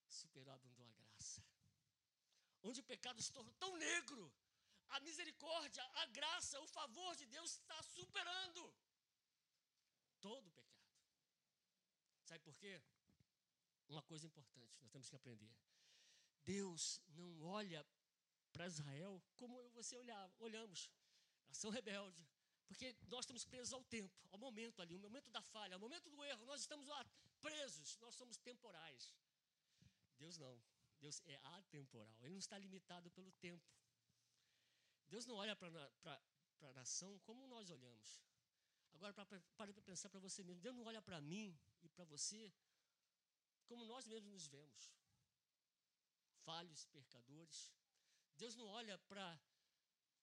superabundou 0.08 0.86
a 0.86 0.92
graça 0.92 1.04
onde 2.64 2.80
o 2.80 2.84
pecado 2.84 3.20
se 3.22 3.30
tornou 3.30 3.52
tão 3.54 3.76
negro, 3.76 4.32
a 4.88 5.00
misericórdia, 5.00 5.84
a 6.02 6.06
graça, 6.06 6.60
o 6.60 6.66
favor 6.66 7.14
de 7.16 7.26
Deus 7.26 7.50
está 7.50 7.82
superando 7.82 8.74
todo 10.20 10.46
o 10.46 10.50
pecado. 10.52 10.72
Sabe 12.24 12.40
por 12.40 12.56
quê? 12.56 12.82
Uma 13.88 14.02
coisa 14.02 14.26
importante, 14.26 14.80
nós 14.80 14.90
temos 14.90 15.08
que 15.10 15.16
aprender. 15.16 15.54
Deus 16.42 17.00
não 17.08 17.42
olha 17.42 17.86
para 18.54 18.66
Israel 18.72 19.12
como 19.40 19.60
eu 19.60 19.68
você 19.78 19.94
olhava, 19.96 20.32
olhamos. 20.38 20.80
Nação 21.48 21.70
rebelde. 21.70 22.22
Porque 22.68 22.96
nós 23.08 23.24
estamos 23.24 23.44
presos 23.44 23.72
ao 23.72 23.82
tempo, 23.84 24.16
ao 24.32 24.38
momento 24.38 24.80
ali, 24.80 24.94
ao 24.94 25.00
momento 25.00 25.30
da 25.30 25.42
falha, 25.42 25.74
ao 25.74 25.80
momento 25.86 26.08
do 26.08 26.24
erro. 26.24 26.46
Nós 26.46 26.60
estamos 26.60 26.86
lá 26.86 27.00
presos, 27.40 27.98
nós 27.98 28.14
somos 28.14 28.38
temporais. 28.38 29.12
Deus 30.18 30.38
não. 30.38 30.56
Deus 31.00 31.20
é 31.26 31.38
atemporal, 31.58 32.16
ele 32.22 32.30
não 32.30 32.38
está 32.38 32.56
limitado 32.56 33.10
pelo 33.10 33.30
tempo. 33.32 33.66
Deus 35.08 35.26
não 35.26 35.34
olha 35.34 35.54
para 35.54 35.68
a 36.62 36.72
nação 36.72 37.18
como 37.26 37.46
nós 37.46 37.68
olhamos. 37.68 38.22
Agora, 38.94 39.12
pare 39.56 39.72
para 39.72 39.82
pensar 39.82 40.08
para 40.08 40.20
você 40.20 40.42
mesmo. 40.42 40.62
Deus 40.62 40.74
não 40.74 40.84
olha 40.84 41.02
para 41.02 41.20
mim 41.20 41.58
e 41.82 41.88
para 41.88 42.04
você 42.04 42.52
como 43.66 43.84
nós 43.84 44.06
mesmos 44.06 44.32
nos 44.32 44.46
vemos. 44.46 44.94
Falhos, 46.44 46.86
pecadores. 46.86 47.73
Deus 48.36 48.54
não 48.56 48.66
olha 48.66 48.96
para 48.98 49.40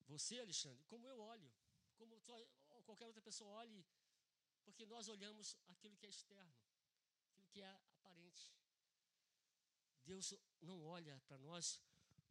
você, 0.07 0.39
Alexandre, 0.39 0.83
como 0.85 1.07
eu 1.07 1.19
olho. 1.19 1.51
Como 1.97 2.19
qualquer 2.85 3.05
outra 3.05 3.21
pessoa 3.21 3.49
olhe. 3.63 3.85
Porque 4.63 4.85
nós 4.85 5.07
olhamos 5.07 5.57
aquilo 5.67 5.97
que 5.97 6.05
é 6.05 6.09
externo. 6.09 6.53
Aquilo 7.29 7.47
que 7.49 7.61
é 7.61 7.69
aparente. 7.69 8.51
Deus 10.03 10.33
não 10.61 10.83
olha 10.83 11.19
para 11.27 11.37
nós 11.37 11.79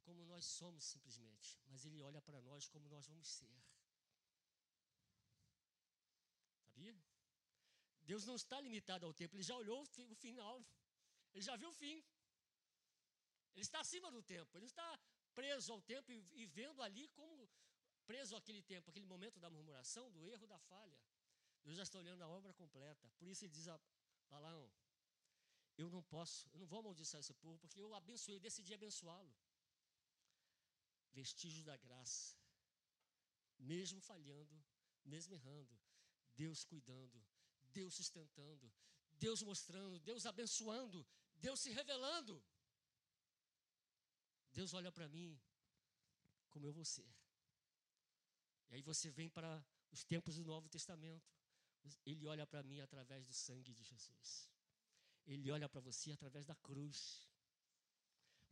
como 0.02 0.24
nós 0.24 0.44
somos 0.44 0.84
simplesmente, 0.84 1.58
mas 1.66 1.84
Ele 1.84 2.02
olha 2.02 2.20
para 2.20 2.40
nós 2.40 2.68
como 2.68 2.88
nós 2.88 3.06
vamos 3.06 3.28
ser. 3.28 3.54
Sabia? 6.64 6.96
Deus 8.02 8.24
não 8.24 8.34
está 8.34 8.60
limitado 8.60 9.06
ao 9.06 9.14
tempo, 9.14 9.36
Ele 9.36 9.42
já 9.42 9.56
olhou 9.56 9.82
o 9.82 10.14
final, 10.24 10.64
Ele 11.32 11.42
já 11.42 11.56
viu 11.56 11.68
o 11.68 11.72
fim. 11.72 12.02
Ele 13.54 13.66
está 13.68 13.80
acima 13.80 14.10
do 14.10 14.22
tempo, 14.22 14.56
Ele 14.56 14.66
está 14.66 14.88
preso 15.40 15.72
ao 15.72 15.80
tempo 15.92 16.08
e, 16.12 16.46
vendo 16.58 16.80
ali 16.86 17.04
como 17.18 17.48
preso 18.10 18.36
àquele 18.40 18.62
tempo, 18.72 18.90
aquele 18.90 19.06
momento 19.14 19.38
da 19.44 19.48
murmuração, 19.54 20.04
do 20.14 20.20
erro, 20.32 20.46
da 20.54 20.58
falha. 20.70 20.98
Deus 21.64 21.76
já 21.80 21.84
está 21.88 21.98
olhando 22.02 22.22
a 22.22 22.28
obra 22.38 22.52
completa. 22.62 23.06
Por 23.18 23.26
isso 23.32 23.44
ele 23.44 23.52
diz 23.58 23.66
a 23.74 23.76
Balaão: 24.32 24.70
eu 25.82 25.88
não 25.94 26.02
posso, 26.14 26.38
eu 26.52 26.58
não 26.62 26.66
vou 26.66 26.80
amaldiçoar 26.80 27.20
esse 27.24 27.34
povo, 27.44 27.58
porque 27.62 27.80
eu 27.84 27.94
abençoei, 28.00 28.38
decidi 28.48 28.72
abençoá-lo. 28.74 29.32
Vestígios 31.18 31.64
da 31.70 31.76
graça, 31.84 32.36
mesmo 33.58 34.00
falhando, 34.10 34.56
mesmo 35.04 35.34
errando, 35.38 35.74
Deus 36.42 36.64
cuidando, 36.64 37.18
Deus 37.78 37.94
sustentando, 38.00 38.66
Deus 39.24 39.42
mostrando, 39.50 39.98
Deus 40.10 40.26
abençoando, 40.32 41.00
Deus 41.46 41.58
se 41.60 41.70
revelando. 41.80 42.34
Deus 44.52 44.74
olha 44.74 44.90
para 44.90 45.08
mim 45.08 45.38
como 46.50 46.66
eu 46.66 46.72
vou 46.72 46.84
ser. 46.84 47.08
E 48.68 48.74
aí 48.74 48.82
você 48.82 49.10
vem 49.10 49.28
para 49.28 49.64
os 49.90 50.04
tempos 50.04 50.36
do 50.36 50.44
Novo 50.44 50.68
Testamento. 50.68 51.30
Ele 52.04 52.26
olha 52.26 52.46
para 52.46 52.62
mim 52.62 52.80
através 52.80 53.26
do 53.26 53.32
sangue 53.32 53.72
de 53.72 53.82
Jesus. 53.82 54.48
Ele 55.26 55.50
olha 55.50 55.68
para 55.68 55.80
você 55.80 56.12
através 56.12 56.46
da 56.46 56.54
cruz. 56.56 57.28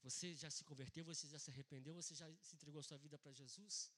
Você 0.02 0.34
já 0.34 0.50
se 0.50 0.64
converteu, 0.64 1.04
você 1.04 1.26
já 1.26 1.38
se 1.38 1.50
arrependeu, 1.50 1.94
você 1.94 2.14
já 2.14 2.26
se 2.40 2.54
entregou 2.54 2.80
a 2.80 2.82
sua 2.82 2.98
vida 2.98 3.18
para 3.18 3.32
Jesus? 3.32 3.92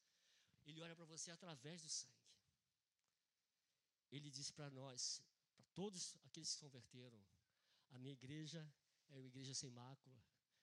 Ele 0.67 0.81
olha 0.81 0.97
para 0.97 1.05
você 1.05 1.31
através 1.31 1.83
do 1.83 1.89
sangue. 1.89 2.15
Ele 4.11 4.31
disse 4.31 4.53
para 4.53 4.71
nós, 4.71 5.23
para 5.57 5.65
todos 5.75 6.17
aqueles 6.25 6.49
que 6.49 6.55
se 6.55 6.59
converteram, 6.59 7.21
a 7.91 7.99
minha 7.99 8.13
igreja 8.13 8.61
é 9.11 9.17
uma 9.17 9.27
igreja 9.27 9.55
sem 9.55 9.71
mácula, 9.71 10.21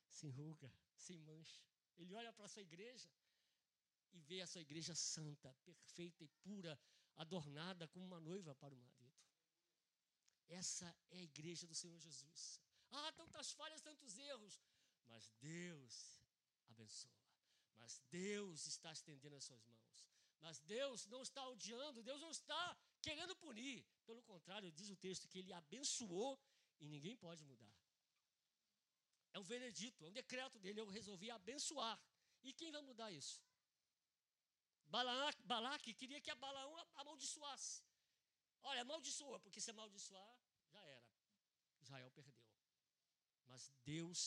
sem 0.09 0.29
ruga, 0.29 0.71
sem 0.97 1.17
mancha. 1.19 1.61
Ele 1.97 2.13
olha 2.13 2.31
para 2.33 2.45
a 2.45 2.49
sua 2.49 2.61
igreja 2.61 3.09
e 4.13 4.19
vê 4.19 4.41
a 4.41 4.47
sua 4.47 4.61
igreja 4.61 4.93
santa, 4.95 5.53
perfeita 5.65 6.23
e 6.23 6.27
pura, 6.43 6.79
adornada 7.15 7.87
como 7.87 8.05
uma 8.05 8.19
noiva 8.19 8.53
para 8.55 8.73
o 8.73 8.77
marido. 8.77 8.97
Essa 10.47 10.95
é 11.11 11.17
a 11.17 11.23
igreja 11.23 11.67
do 11.67 11.75
Senhor 11.75 11.99
Jesus. 11.99 12.61
Ah, 12.91 13.11
tantas 13.13 13.51
falhas, 13.51 13.81
tantos 13.81 14.17
erros. 14.17 14.61
Mas 15.07 15.29
Deus 15.39 16.19
abençoa. 16.67 17.11
Mas 17.75 18.01
Deus 18.09 18.65
está 18.67 18.91
estendendo 18.91 19.35
as 19.35 19.43
suas 19.43 19.63
mãos. 19.65 20.07
Mas 20.39 20.59
Deus 20.61 21.05
não 21.07 21.21
está 21.21 21.47
odiando, 21.49 22.03
Deus 22.03 22.21
não 22.21 22.31
está 22.31 22.77
querendo 23.01 23.35
punir. 23.35 23.85
Pelo 24.05 24.21
contrário, 24.23 24.71
diz 24.71 24.89
o 24.89 24.95
texto 24.95 25.27
que 25.27 25.39
ele 25.39 25.53
abençoou 25.53 26.39
e 26.79 26.87
ninguém 26.87 27.15
pode 27.15 27.43
mudar. 27.43 27.76
É 29.37 29.39
um 29.39 29.43
veredito, 29.43 30.03
é 30.03 30.07
um 30.07 30.17
decreto 30.21 30.57
dele. 30.57 30.79
Eu 30.79 30.87
resolvi 30.87 31.29
abençoar. 31.29 31.95
E 32.43 32.51
quem 32.59 32.71
vai 32.71 32.81
mudar 32.81 33.11
isso? 33.11 33.39
Balaque, 35.51 35.93
queria 35.93 36.19
que 36.19 36.31
a 36.31 36.35
Balaão 36.35 36.75
amaldiçoasse. 36.95 37.83
Olha, 38.63 38.81
amaldiçoa, 38.81 39.39
porque 39.39 39.61
se 39.61 39.69
amaldiçoar, 39.69 40.35
já 40.71 40.81
era. 40.81 41.07
Israel 41.79 42.09
perdeu. 42.11 42.35
Mas 43.45 43.71
Deus 43.83 44.19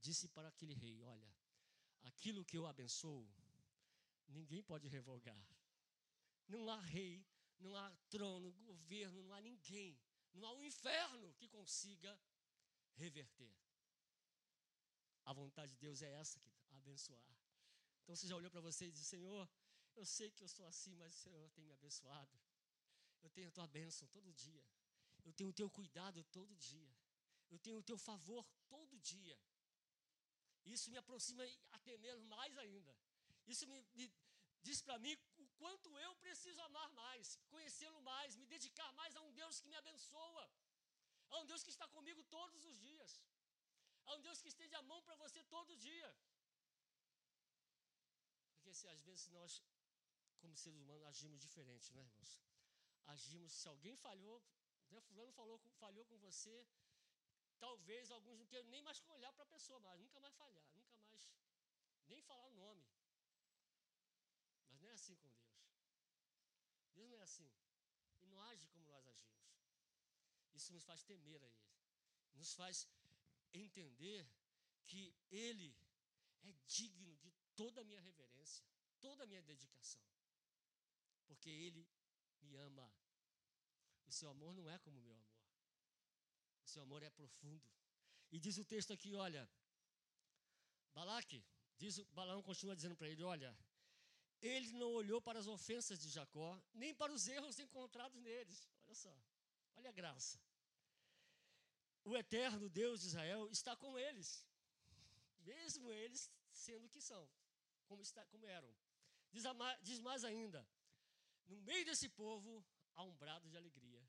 disse 0.00 0.28
para 0.28 0.48
aquele 0.48 0.72
rei: 0.72 1.02
Olha, 1.02 1.30
aquilo 2.02 2.44
que 2.44 2.56
eu 2.56 2.66
abençoo, 2.66 3.28
ninguém 4.28 4.62
pode 4.62 4.88
revogar. 4.88 5.46
Não 6.48 6.70
há 6.70 6.80
rei, 6.80 7.22
não 7.58 7.76
há 7.76 7.94
trono, 8.08 8.50
governo, 8.70 9.22
não 9.24 9.34
há 9.34 9.42
ninguém, 9.42 10.00
não 10.32 10.48
há 10.48 10.52
um 10.54 10.64
inferno 10.64 11.34
que 11.34 11.46
consiga 11.48 12.18
reverter. 12.94 13.54
A 15.24 15.32
vontade 15.32 15.72
de 15.72 15.78
Deus 15.78 16.02
é 16.02 16.10
essa, 16.12 16.40
que 16.40 16.76
abençoar. 16.76 17.24
Então 18.02 18.14
você 18.16 18.26
já 18.26 18.36
olhou 18.36 18.50
para 18.50 18.60
você 18.60 18.86
e 18.86 18.90
disse: 18.90 19.04
Senhor, 19.04 19.48
Eu 19.94 20.06
sei 20.06 20.30
que 20.30 20.42
eu 20.42 20.48
sou 20.48 20.66
assim, 20.66 20.94
mas 20.96 21.14
o 21.14 21.18
Senhor 21.18 21.50
tem 21.50 21.64
me 21.64 21.72
abençoado. 21.72 22.36
Eu 23.22 23.30
tenho 23.30 23.48
a 23.48 23.52
tua 23.52 23.66
bênção 23.66 24.08
todo 24.08 24.32
dia. 24.32 24.64
Eu 25.24 25.32
tenho 25.32 25.50
o 25.50 25.52
teu 25.52 25.68
cuidado 25.70 26.24
todo 26.24 26.56
dia. 26.56 26.92
Eu 27.50 27.58
tenho 27.58 27.78
o 27.78 27.82
teu 27.82 27.98
favor 27.98 28.44
todo 28.68 28.98
dia. 28.98 29.38
Isso 30.64 30.90
me 30.90 30.96
aproxima 30.96 31.44
a 31.72 31.78
temer 31.80 32.16
mais 32.34 32.56
ainda. 32.58 32.96
Isso 33.46 33.66
me, 33.66 33.78
me 33.94 34.10
diz 34.62 34.80
para 34.80 34.98
mim 34.98 35.14
o 35.38 35.46
quanto 35.60 35.88
eu 35.98 36.14
preciso 36.16 36.60
amar 36.62 36.88
mais, 36.90 37.36
conhecê-lo 37.50 38.00
mais, 38.00 38.36
me 38.36 38.46
dedicar 38.46 38.90
mais 38.92 39.14
a 39.16 39.20
um 39.20 39.32
Deus 39.32 39.60
que 39.60 39.68
me 39.68 39.76
abençoa, 39.76 40.50
a 41.30 41.38
um 41.40 41.46
Deus 41.46 41.62
que 41.62 41.70
está 41.70 41.86
comigo 41.88 42.22
todos 42.24 42.64
os 42.64 42.78
dias, 42.78 43.20
a 44.06 44.14
um 44.14 44.20
Deus 44.26 44.40
que 44.42 44.48
estende 44.48 44.74
a 44.74 44.82
mão 44.82 45.00
para 45.02 45.16
você 45.16 45.42
todo 45.44 45.76
dia. 45.76 46.10
Porque 48.54 48.74
se 48.74 48.86
às 48.88 49.02
vezes 49.02 49.28
nós, 49.28 49.62
como 50.40 50.56
seres 50.56 50.78
humanos, 50.78 51.04
agimos 51.04 51.40
diferente, 51.40 51.92
né, 51.94 52.02
irmãos? 52.02 52.40
Agimos, 53.06 53.52
se 53.52 53.66
alguém 53.68 53.96
falhou, 53.96 54.42
né, 54.90 55.00
fulano 55.00 55.32
falou, 55.32 55.58
falhou 55.84 56.04
com 56.04 56.18
você, 56.18 56.66
talvez 57.58 58.10
alguns 58.10 58.38
não 58.38 58.46
queiram 58.46 58.68
nem 58.68 58.82
mais 58.82 59.02
olhar 59.08 59.32
para 59.32 59.44
a 59.44 59.54
pessoa 59.54 59.78
mais, 59.80 60.00
nunca 60.00 60.20
mais 60.20 60.34
falhar, 60.34 60.64
nunca 60.74 60.92
mais 60.94 61.02
nem 62.12 62.20
falar 62.22 62.46
o 62.46 62.56
nome. 62.64 62.84
Mas 64.68 64.80
não 64.80 64.88
é 64.88 64.92
assim 64.92 65.16
com 65.16 65.28
Deus. 65.30 65.52
Deus 66.94 67.10
não 67.10 67.18
é 67.18 67.22
assim. 67.22 67.50
Ele 68.20 68.30
não 68.30 68.40
age 68.42 68.66
como 68.68 68.84
nós 68.86 69.06
agimos. 69.06 69.42
Isso 70.54 70.72
nos 70.72 70.84
faz 70.84 71.02
temer 71.02 71.42
a 71.42 71.48
Ele. 71.48 71.72
Nos 72.34 72.54
faz 72.54 72.86
entender 73.52 74.28
que 74.86 75.14
Ele 75.30 75.74
é 76.42 76.52
digno 76.66 77.16
de 77.16 77.32
toda 77.54 77.80
a 77.80 77.84
minha 77.84 78.00
reverência, 78.00 78.64
toda 79.00 79.24
a 79.24 79.26
minha 79.26 79.42
dedicação. 79.42 80.02
Porque 81.26 81.50
Ele 81.50 81.88
me 82.42 82.56
ama. 82.56 82.92
O 84.06 84.12
seu 84.12 84.28
amor 84.30 84.54
não 84.54 84.68
é 84.68 84.78
como 84.78 84.98
o 84.98 85.02
meu 85.02 85.14
amor. 85.14 85.42
O 86.64 86.68
seu 86.68 86.82
amor 86.82 87.02
é 87.02 87.10
profundo. 87.10 87.64
E 88.30 88.38
diz 88.38 88.56
o 88.58 88.64
texto 88.64 88.92
aqui, 88.92 89.14
olha, 89.14 89.48
Balaque, 90.94 91.44
diz, 91.78 91.98
Balaão 92.10 92.42
continua 92.42 92.76
dizendo 92.76 92.96
para 92.96 93.08
ele, 93.08 93.22
olha, 93.22 93.56
ele 94.40 94.72
não 94.72 94.90
olhou 94.92 95.20
para 95.20 95.38
as 95.38 95.46
ofensas 95.46 96.00
de 96.00 96.08
Jacó, 96.08 96.60
nem 96.74 96.94
para 96.94 97.12
os 97.12 97.28
erros 97.28 97.58
encontrados 97.58 98.20
neles. 98.20 98.68
Olha 98.86 98.94
só, 98.94 99.14
olha 99.76 99.90
a 99.90 99.92
graça. 99.92 100.40
O 102.04 102.16
eterno 102.16 102.68
Deus 102.68 103.00
de 103.00 103.06
Israel 103.08 103.48
está 103.50 103.76
com 103.76 103.98
eles, 103.98 104.46
mesmo 105.40 105.92
eles 105.92 106.30
sendo 106.52 106.86
o 106.86 106.90
que 106.90 107.00
são, 107.00 107.28
como, 107.86 108.02
está, 108.02 108.24
como 108.26 108.46
eram. 108.48 108.72
Diz, 109.32 109.44
diz 109.82 110.00
mais 110.00 110.24
ainda: 110.24 110.66
no 111.46 111.60
meio 111.62 111.84
desse 111.84 112.08
povo 112.08 112.64
há 112.94 113.02
um 113.04 113.14
brado 113.14 113.48
de 113.48 113.56
alegria. 113.56 114.02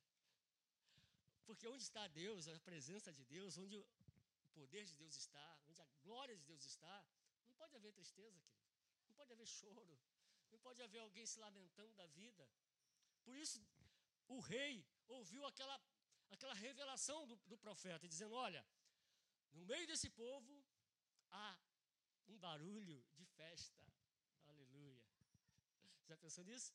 Porque 1.45 1.67
onde 1.67 1.83
está 1.83 2.07
Deus, 2.07 2.47
a 2.47 2.59
presença 2.59 3.11
de 3.11 3.23
Deus, 3.25 3.57
onde 3.57 3.77
o 3.77 3.85
poder 4.53 4.85
de 4.85 4.95
Deus 4.95 5.15
está, 5.15 5.59
onde 5.67 5.81
a 5.81 5.87
glória 6.01 6.35
de 6.37 6.43
Deus 6.43 6.63
está, 6.65 7.05
não 7.47 7.53
pode 7.55 7.75
haver 7.75 7.91
tristeza, 7.93 8.39
querido. 8.41 8.63
Não 9.07 9.13
pode 9.15 9.33
haver 9.33 9.47
choro, 9.47 9.99
não 10.51 10.59
pode 10.59 10.81
haver 10.81 10.99
alguém 10.99 11.25
se 11.25 11.39
lamentando 11.39 11.93
da 11.95 12.07
vida. 12.07 12.49
Por 13.23 13.35
isso, 13.35 13.61
o 14.27 14.39
rei 14.39 14.85
ouviu 15.07 15.45
aquela, 15.45 15.79
aquela 16.33 16.53
revelação 16.53 17.19
do, 17.27 17.35
do 17.51 17.57
profeta, 17.57 18.07
dizendo: 18.13 18.35
Olha, 18.35 18.65
no 19.53 19.65
meio 19.65 19.85
desse 19.91 20.09
povo 20.09 20.53
há 21.31 21.57
um 22.27 22.37
barulho 22.37 22.97
de 23.19 23.25
festa. 23.25 23.83
Aleluia. 24.47 25.01
Já 26.09 26.17
pensou 26.17 26.43
nisso? 26.43 26.73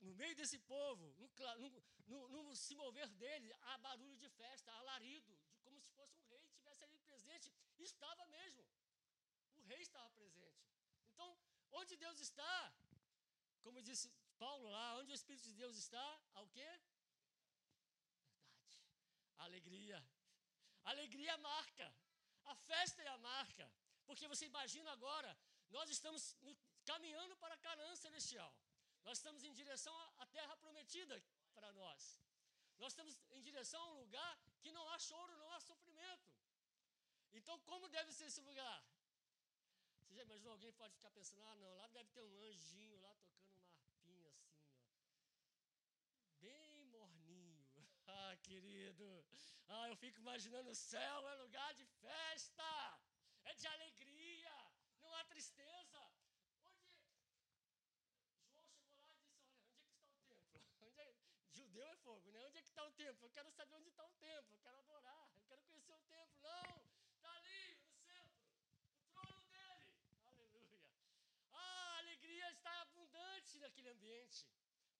No 0.00 0.14
meio 0.14 0.34
desse 0.36 0.58
povo, 0.58 1.04
no, 1.18 1.68
no, 2.06 2.28
no, 2.28 2.56
se 2.56 2.74
mover 2.74 3.08
dele, 3.22 3.50
há 3.62 3.78
barulho 3.78 4.16
de 4.18 4.28
festa, 4.28 4.70
alarido, 4.72 5.34
de, 5.36 5.56
como 5.62 5.80
se 5.80 5.90
fosse 5.92 6.18
um 6.18 6.26
rei 6.26 6.42
estivesse 6.44 6.84
ali 6.84 6.98
presente. 6.98 7.50
Estava 7.78 8.26
mesmo. 8.26 8.62
O 9.56 9.62
rei 9.62 9.80
estava 9.80 10.10
presente. 10.10 10.62
Então, 11.12 11.38
Onde 11.80 11.96
Deus 11.96 12.18
está? 12.20 12.72
Como 13.62 13.82
disse 13.82 14.08
Paulo 14.38 14.66
lá, 14.76 14.86
onde 14.98 15.10
o 15.10 15.18
Espírito 15.20 15.46
de 15.50 15.54
Deus 15.62 15.76
está, 15.76 16.06
há 16.34 16.40
o 16.42 16.48
quê? 16.56 16.68
Alegria. 19.48 19.98
Alegria 20.92 21.32
é 21.32 21.36
marca. 21.36 21.86
A 22.52 22.54
festa 22.54 23.02
é 23.02 23.08
a 23.08 23.18
marca. 23.18 23.66
Porque 24.06 24.26
você 24.32 24.44
imagina 24.52 24.90
agora, 24.92 25.30
nós 25.70 25.88
estamos 25.96 26.36
caminhando 26.90 27.36
para 27.42 27.54
a 27.54 27.62
Canaã 27.66 27.94
celestial. 27.96 28.52
Nós 29.06 29.18
estamos 29.18 29.42
em 29.44 29.52
direção 29.52 29.94
à 30.18 30.26
terra 30.26 30.56
prometida 30.56 31.16
para 31.54 31.70
nós. 31.72 32.02
Nós 32.78 32.92
estamos 32.92 33.14
em 33.36 33.42
direção 33.42 33.80
a 33.82 33.90
um 33.92 33.98
lugar 34.04 34.32
que 34.62 34.72
não 34.72 34.84
há 34.90 34.98
choro, 34.98 35.36
não 35.36 35.50
há 35.52 35.60
sofrimento. 35.60 36.28
Então, 37.32 37.58
como 37.60 37.88
deve 37.88 38.12
ser 38.12 38.26
esse 38.26 38.40
lugar? 38.40 38.80
Você 40.00 40.14
já 40.14 40.22
imaginou 40.22 40.52
alguém 40.52 40.72
pode 40.72 40.94
ficar 40.94 41.10
pensando, 41.10 41.42
ah, 41.44 41.56
não, 41.56 41.76
lá 41.76 41.86
deve 41.88 42.08
ter 42.10 42.22
um 42.22 42.42
anjinho 42.42 42.96
lá 43.00 43.14
tocando 43.24 43.54
uma 43.60 43.74
harpinha 43.74 44.28
assim, 44.30 44.54
ó. 44.58 44.74
Bem 46.40 46.84
morninho. 46.86 47.66
Ah, 48.34 48.38
querido. 48.42 49.24
Ah, 49.68 49.88
eu 49.88 49.96
fico 49.96 50.18
imaginando 50.18 50.68
o 50.68 50.74
céu 50.74 51.28
é 51.28 51.34
lugar 51.36 51.72
de 51.74 51.84
festa. 51.86 52.70
É 53.44 53.54
de 53.54 53.66
alegria. 53.68 54.56
Não 55.00 55.14
há 55.14 55.24
tristeza. 55.24 56.00
Onde 56.66 58.50
João 58.50 58.66
chegou 58.74 58.98
lá 58.98 59.06
e 59.12 59.12
disse, 59.14 59.14
olha, 59.14 59.22
onde 59.22 59.38
é 59.38 59.54
que 59.54 59.60
está 59.60 59.78
o 59.78 60.42
templo? 60.42 60.60
Onde 60.82 61.00
é... 61.00 61.14
Judeu 61.52 61.86
é 61.86 61.96
fogo, 61.98 62.32
né? 62.32 62.44
Onde 62.44 62.58
é 62.58 62.62
que 62.62 62.68
está 62.68 62.84
o 62.84 62.90
templo? 62.90 63.24
Eu 63.24 63.30
quero 63.30 63.50
saber 63.52 63.76
onde 63.76 63.88
está 63.90 64.04
o 64.04 64.12
templo. 64.14 64.56
Eu 64.56 64.60
quero 64.66 64.78
adorar. 64.80 65.30
Eu 65.36 65.44
quero 65.44 65.62
conhecer 65.62 65.92
o 65.92 66.00
templo. 66.00 66.36
Não, 66.42 66.90
está 67.14 67.32
ali, 67.34 67.76
no 67.86 67.94
centro. 67.94 68.42
a 71.52 71.98
alegria 71.98 72.50
está 72.50 72.80
abundante 72.80 73.58
naquele 73.58 73.90
ambiente. 73.90 74.44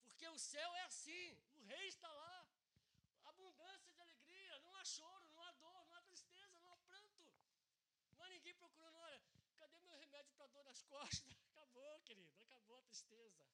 Porque 0.04 0.28
o 0.28 0.38
céu 0.38 0.76
é 0.76 0.82
assim, 0.82 1.36
o 1.56 1.64
rei 1.64 1.88
está 1.88 2.12
lá. 2.12 2.46
Abundância 3.24 3.92
de 3.92 4.00
alegria, 4.00 4.58
não 4.60 4.73
há 4.84 4.86
choro, 4.86 5.26
não 5.32 5.42
há 5.42 5.52
dor, 5.52 5.86
não 5.86 5.96
há 5.96 6.02
tristeza, 6.02 6.58
não 6.60 6.70
há 6.70 6.76
pranto. 6.76 7.24
Não 8.12 8.22
há 8.22 8.28
ninguém 8.28 8.54
procurando, 8.54 8.96
olha, 8.98 9.18
cadê 9.56 9.80
meu 9.80 9.96
remédio 9.96 10.34
para 10.34 10.46
dor 10.48 10.64
nas 10.64 10.82
costas? 10.94 11.34
Acabou, 11.48 12.00
querido, 12.00 12.42
acabou 12.42 12.76
a 12.76 12.82
tristeza. 12.82 13.46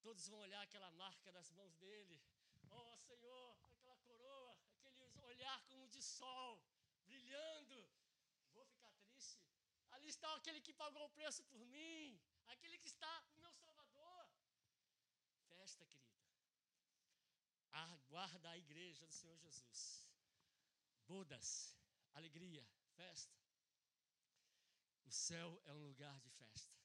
Todos 0.00 0.28
vão 0.28 0.38
olhar 0.38 0.62
aquela 0.62 0.90
marca 0.92 1.32
das 1.32 1.50
mãos 1.50 1.74
dele. 1.78 2.20
Oh, 2.70 2.96
Senhor, 2.96 3.58
aquela 3.64 3.96
coroa, 4.06 4.56
aquele 4.84 5.20
olhar 5.32 5.60
como 5.64 5.88
de 5.88 6.00
sol, 6.00 6.62
brilhando. 7.04 7.76
Vou 8.52 8.64
ficar 8.66 8.92
triste? 9.02 9.42
Ali 9.90 10.08
está 10.08 10.32
aquele 10.36 10.60
que 10.60 10.72
pagou 10.72 11.06
o 11.06 11.10
preço 11.10 11.42
por 11.44 11.66
mim, 11.66 12.20
aquele 12.46 12.78
que 12.78 12.86
está 12.86 13.14
o 13.34 13.40
meu 13.40 13.52
Salvador. 13.52 14.30
Festa, 15.48 15.84
querida. 15.86 16.17
Aguarda 17.72 18.50
a 18.50 18.58
igreja 18.58 19.06
do 19.06 19.12
Senhor 19.12 19.36
Jesus. 19.38 20.06
Bodas, 21.06 21.76
alegria, 22.14 22.66
festa. 22.96 23.38
O 25.04 25.10
céu 25.10 25.60
é 25.64 25.72
um 25.72 25.86
lugar 25.86 26.18
de 26.20 26.30
festa. 26.30 26.76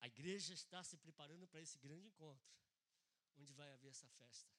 A 0.00 0.06
igreja 0.06 0.52
está 0.52 0.82
se 0.82 0.96
preparando 0.96 1.46
para 1.46 1.60
esse 1.60 1.78
grande 1.78 2.08
encontro, 2.08 2.52
onde 3.36 3.52
vai 3.52 3.72
haver 3.72 3.90
essa 3.90 4.08
festa. 4.08 4.50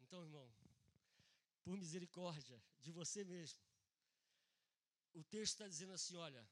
Então, 0.00 0.22
irmão, 0.22 0.48
por 1.64 1.76
misericórdia 1.76 2.62
de 2.80 2.92
você 2.92 3.24
mesmo, 3.24 3.60
o 5.14 5.24
texto 5.24 5.54
está 5.54 5.66
dizendo 5.66 5.92
assim: 5.92 6.16
olha, 6.16 6.46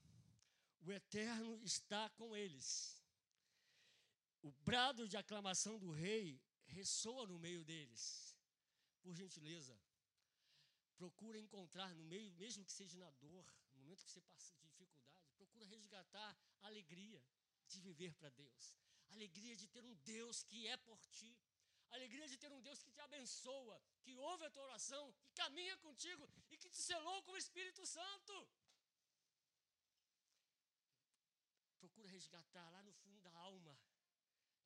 o 0.81 0.91
Eterno 0.91 1.63
está 1.63 2.09
com 2.11 2.35
eles. 2.35 3.01
O 4.43 4.51
brado 4.51 5.09
de 5.09 5.17
aclamação 5.17 5.79
do 5.79 5.91
rei 5.91 6.43
ressoa 6.67 7.27
no 7.27 7.39
meio 7.39 7.65
deles. 7.65 8.37
Por 9.03 9.15
gentileza, 9.15 9.79
procura 10.97 11.39
encontrar 11.39 11.95
no 11.95 12.05
meio, 12.05 12.33
mesmo 12.35 12.65
que 12.65 12.73
seja 12.73 12.99
na 12.99 13.11
dor, 13.13 13.45
no 13.75 13.83
momento 13.83 14.05
que 14.05 14.11
você 14.11 14.21
passa 14.23 14.53
de 14.55 14.61
dificuldade, 14.61 15.05
procura 15.37 15.67
resgatar 15.67 16.37
a 16.63 16.67
alegria 16.67 17.23
de 17.69 17.81
viver 17.81 18.15
para 18.15 18.31
Deus, 18.31 18.79
a 19.11 19.13
alegria 19.15 19.57
de 19.57 19.67
ter 19.69 19.85
um 19.85 19.95
Deus 19.97 20.43
que 20.43 20.67
é 20.67 20.77
por 20.77 20.99
ti, 21.07 21.37
a 21.91 21.95
alegria 21.97 22.27
de 22.29 22.37
ter 22.37 22.51
um 22.53 22.61
Deus 22.61 22.83
que 22.83 22.91
te 22.91 23.01
abençoa, 23.01 23.81
que 24.03 24.17
ouve 24.17 24.45
a 24.45 24.51
tua 24.51 24.65
oração, 24.65 25.13
que 25.13 25.29
caminha 25.33 25.77
contigo 25.79 26.29
e 26.51 26.57
que 26.57 26.69
te 26.69 26.79
selou 26.79 27.23
com 27.23 27.33
o 27.33 27.37
Espírito 27.37 27.85
Santo. 27.87 28.49
Procura 31.79 32.09
resgatar 32.09 32.69
lá 32.71 32.83
no 32.83 32.93
fundo 32.93 33.21
da 33.21 33.31
alma 33.31 33.79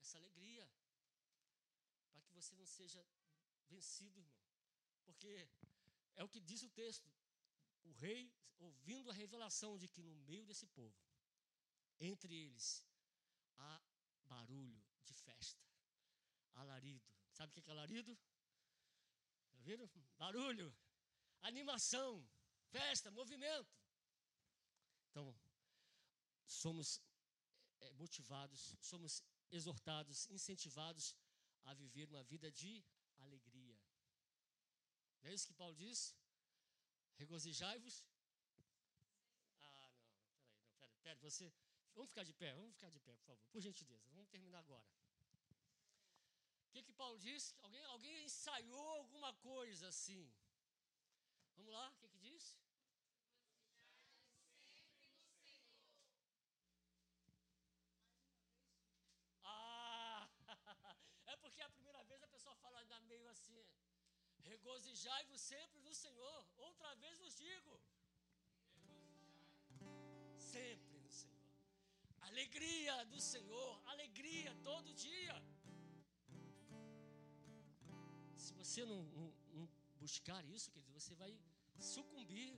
essa 0.01 0.17
alegria, 0.17 0.71
você 2.41 2.55
não 2.55 2.67
seja 2.67 3.05
vencido, 3.69 4.19
irmão. 4.21 4.39
Porque 5.05 5.49
é 6.17 6.25
o 6.25 6.29
que 6.29 6.41
diz 6.41 6.63
o 6.63 6.71
texto. 6.71 7.11
O 7.85 7.93
rei, 7.93 8.33
ouvindo 8.59 9.11
a 9.11 9.15
revelação 9.15 9.79
de 9.79 9.89
que 9.89 10.03
no 10.03 10.15
meio 10.31 10.45
desse 10.45 10.67
povo 10.67 10.97
Entre 12.01 12.35
eles 12.35 12.85
há 13.57 13.81
barulho 14.25 14.81
de 15.05 15.15
festa, 15.15 15.65
alarido. 16.55 17.11
Sabe 17.33 17.51
o 17.51 17.55
que 17.55 17.71
é 17.71 17.73
alarido? 17.73 18.17
Tá 19.51 19.59
viram? 19.61 19.91
Barulho, 20.17 20.69
animação, 21.43 22.29
festa, 22.71 23.11
movimento. 23.11 23.75
Então, 25.11 25.35
somos 26.47 27.01
é, 27.81 27.91
motivados, 27.93 28.77
somos 28.81 29.23
exortados, 29.51 30.29
incentivados 30.31 31.15
a 31.71 31.75
viver 31.83 32.07
uma 32.09 32.23
vida 32.33 32.51
de 32.61 32.73
alegria. 33.25 33.79
Não 35.21 35.31
é 35.31 35.35
isso 35.35 35.49
que 35.51 35.61
Paulo 35.63 35.75
diz? 35.85 36.01
Regozijai-vos. 37.23 37.97
Ah, 39.63 39.73
não, 39.81 39.91
peraí, 39.99 40.23
não, 40.61 40.71
peraí, 40.79 40.99
peraí, 41.03 41.17
você. 41.17 41.53
Vamos 41.95 42.11
ficar 42.11 42.25
de 42.31 42.33
pé, 42.33 42.51
vamos 42.55 42.75
ficar 42.75 42.91
de 42.97 43.01
pé, 43.01 43.13
por 43.17 43.27
favor, 43.27 43.45
por 43.53 43.61
gentileza. 43.61 44.09
Vamos 44.13 44.29
terminar 44.29 44.61
agora. 44.61 44.87
O 46.69 46.71
que, 46.71 46.83
que 46.83 46.93
Paulo 46.93 47.19
diz? 47.19 47.55
Alguém, 47.59 47.85
alguém 47.87 48.25
ensaiou 48.25 48.89
alguma 48.91 49.33
coisa 49.35 49.89
assim? 49.89 50.31
Vamos 51.57 51.73
lá, 51.73 51.89
o 51.91 51.97
que, 51.97 52.09
que 52.09 52.19
diz? 52.19 52.57
Ah, 59.43 60.29
é 61.27 61.37
porque 61.37 61.63
a 61.63 61.71
primeira 61.71 62.03
vez 62.05 62.23
a 62.23 62.29
pessoa 62.29 62.55
fala 62.57 62.79
ainda 62.79 63.01
meio 63.01 63.29
assim. 63.29 63.67
Regozijai-vos 64.53 65.41
sempre 65.53 65.81
no 65.89 65.95
Senhor. 66.03 66.39
Outra 66.69 66.91
vez 67.03 67.15
vos 67.23 67.35
digo. 67.45 67.73
Sempre 70.55 70.99
no 71.05 71.13
Senhor. 71.21 71.47
Alegria 72.31 72.97
do 73.13 73.21
Senhor, 73.33 73.71
alegria 73.95 74.53
todo 74.71 74.95
dia. 75.07 75.37
Se 78.45 78.53
você 78.61 78.85
não, 78.91 79.01
não, 79.19 79.29
não 79.57 79.69
buscar 80.03 80.41
isso, 80.57 80.71
querido, 80.71 80.93
você 81.01 81.15
vai 81.23 81.33
sucumbir. 81.93 82.55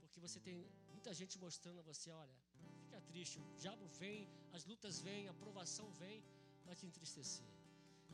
Porque 0.00 0.20
você 0.26 0.40
tem 0.48 0.56
muita 0.94 1.12
gente 1.20 1.38
mostrando 1.38 1.80
a 1.80 1.88
você, 1.90 2.10
olha, 2.10 2.36
fica 2.84 3.00
triste, 3.10 3.38
o 3.38 3.56
diabo 3.62 3.86
vem, 4.00 4.28
as 4.52 4.64
lutas 4.70 5.00
vêm, 5.08 5.28
a 5.28 5.34
provação 5.44 5.86
vem 6.02 6.18
para 6.62 6.74
te 6.74 6.86
entristecer. 6.86 7.57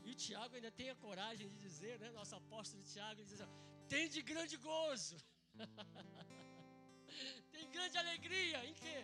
E 0.05 0.11
o 0.13 0.17
Tiago 0.23 0.53
ainda 0.55 0.71
tem 0.79 0.89
a 0.91 0.97
coragem 1.03 1.47
de 1.51 1.57
dizer, 1.65 1.93
né? 2.01 2.09
Nosso 2.17 2.35
apóstolo 2.41 2.83
Tiago 2.93 3.21
diz 3.29 3.41
assim, 3.41 3.59
tem 3.93 4.07
de 4.15 4.21
grande 4.31 4.55
gozo. 4.57 5.17
tem 7.53 7.65
grande 7.75 7.97
alegria 7.97 8.59
em 8.69 8.75
quê? 8.81 8.99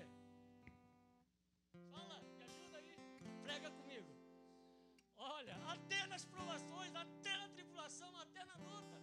Fala, 1.94 2.18
me 2.38 2.44
ajuda 2.50 2.78
aí. 2.82 2.94
Prega 3.46 3.72
comigo. 3.72 4.12
Olha, 5.18 5.56
até 5.74 6.06
nas 6.14 6.24
provações, 6.34 6.94
até 7.06 7.34
na 7.42 7.50
tribulação, 7.50 8.12
até 8.26 8.46
na 8.52 8.58
luta, 8.68 9.00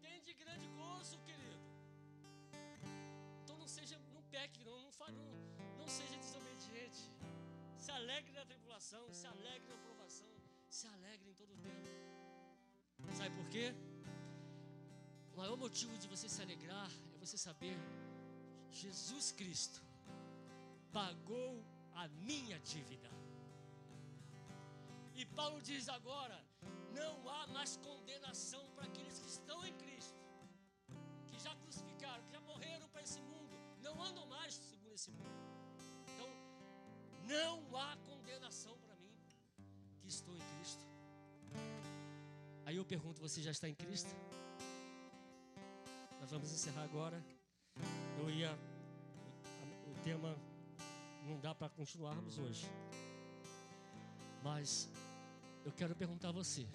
tem 0.00 0.22
de 0.28 0.34
grande 0.34 0.68
gozo, 0.68 1.18
querido. 1.28 1.64
Então 3.42 3.58
não 3.58 3.66
seja, 3.76 3.98
não 4.14 4.22
peque, 4.36 4.62
não, 4.64 4.78
não, 4.84 4.92
não, 5.18 5.76
não 5.80 5.88
seja 5.88 6.16
desobediente. 6.16 7.02
Se 7.76 7.90
alegre 7.90 8.32
na 8.32 8.46
tribulação, 8.46 9.12
se 9.12 9.26
alegre 9.26 9.68
na 9.68 9.78
provação 9.78 10.33
se 10.78 10.88
alegre 10.88 11.30
em 11.30 11.34
todo 11.40 11.52
o 11.54 11.58
tempo. 11.66 11.88
Sabe 13.18 13.30
por 13.36 13.48
quê? 13.54 13.66
O 15.32 15.36
maior 15.40 15.56
motivo 15.56 15.96
de 16.02 16.08
você 16.12 16.28
se 16.28 16.40
alegrar 16.42 16.90
é 17.14 17.16
você 17.24 17.38
saber 17.38 17.76
Jesus 18.82 19.26
Cristo 19.40 19.80
pagou 20.92 21.52
a 22.02 22.08
minha 22.28 22.58
dívida. 22.72 23.08
E 25.14 25.24
Paulo 25.38 25.60
diz 25.62 25.88
agora: 25.88 26.38
não 27.00 27.14
há 27.34 27.46
mais 27.58 27.76
condenação 27.88 28.64
para 28.74 28.86
aqueles 28.90 29.18
que 29.20 29.28
estão 29.36 29.58
em 29.68 29.74
Cristo, 29.74 30.20
que 31.28 31.38
já 31.38 31.54
crucificaram, 31.62 32.24
que 32.24 32.32
já 32.32 32.40
morreram 32.40 32.88
para 32.88 33.02
esse 33.02 33.20
mundo, 33.30 33.54
não 33.86 34.02
andam 34.02 34.26
mais 34.26 34.54
segundo 34.54 34.94
esse 35.00 35.12
mundo. 35.12 35.38
Então, 36.08 36.30
não 37.32 37.76
há 37.76 37.96
Aí 42.66 42.76
eu 42.76 42.84
pergunto: 42.84 43.20
você 43.20 43.42
já 43.42 43.50
está 43.50 43.68
em 43.68 43.74
Cristo? 43.74 44.10
Nós 46.20 46.30
vamos 46.30 46.52
encerrar 46.52 46.84
agora. 46.84 47.22
Eu 48.18 48.30
ia. 48.30 48.56
O, 49.86 49.94
tema 50.02 50.36
não 51.26 51.40
dá 51.40 51.54
para 51.54 51.68
continuarmos 51.68 52.38
hoje. 52.38 52.66
Mas 54.42 54.90
eu 55.64 55.72
quero 55.72 55.94
perguntar 55.94 56.28
a 56.28 56.32
você: 56.32 56.66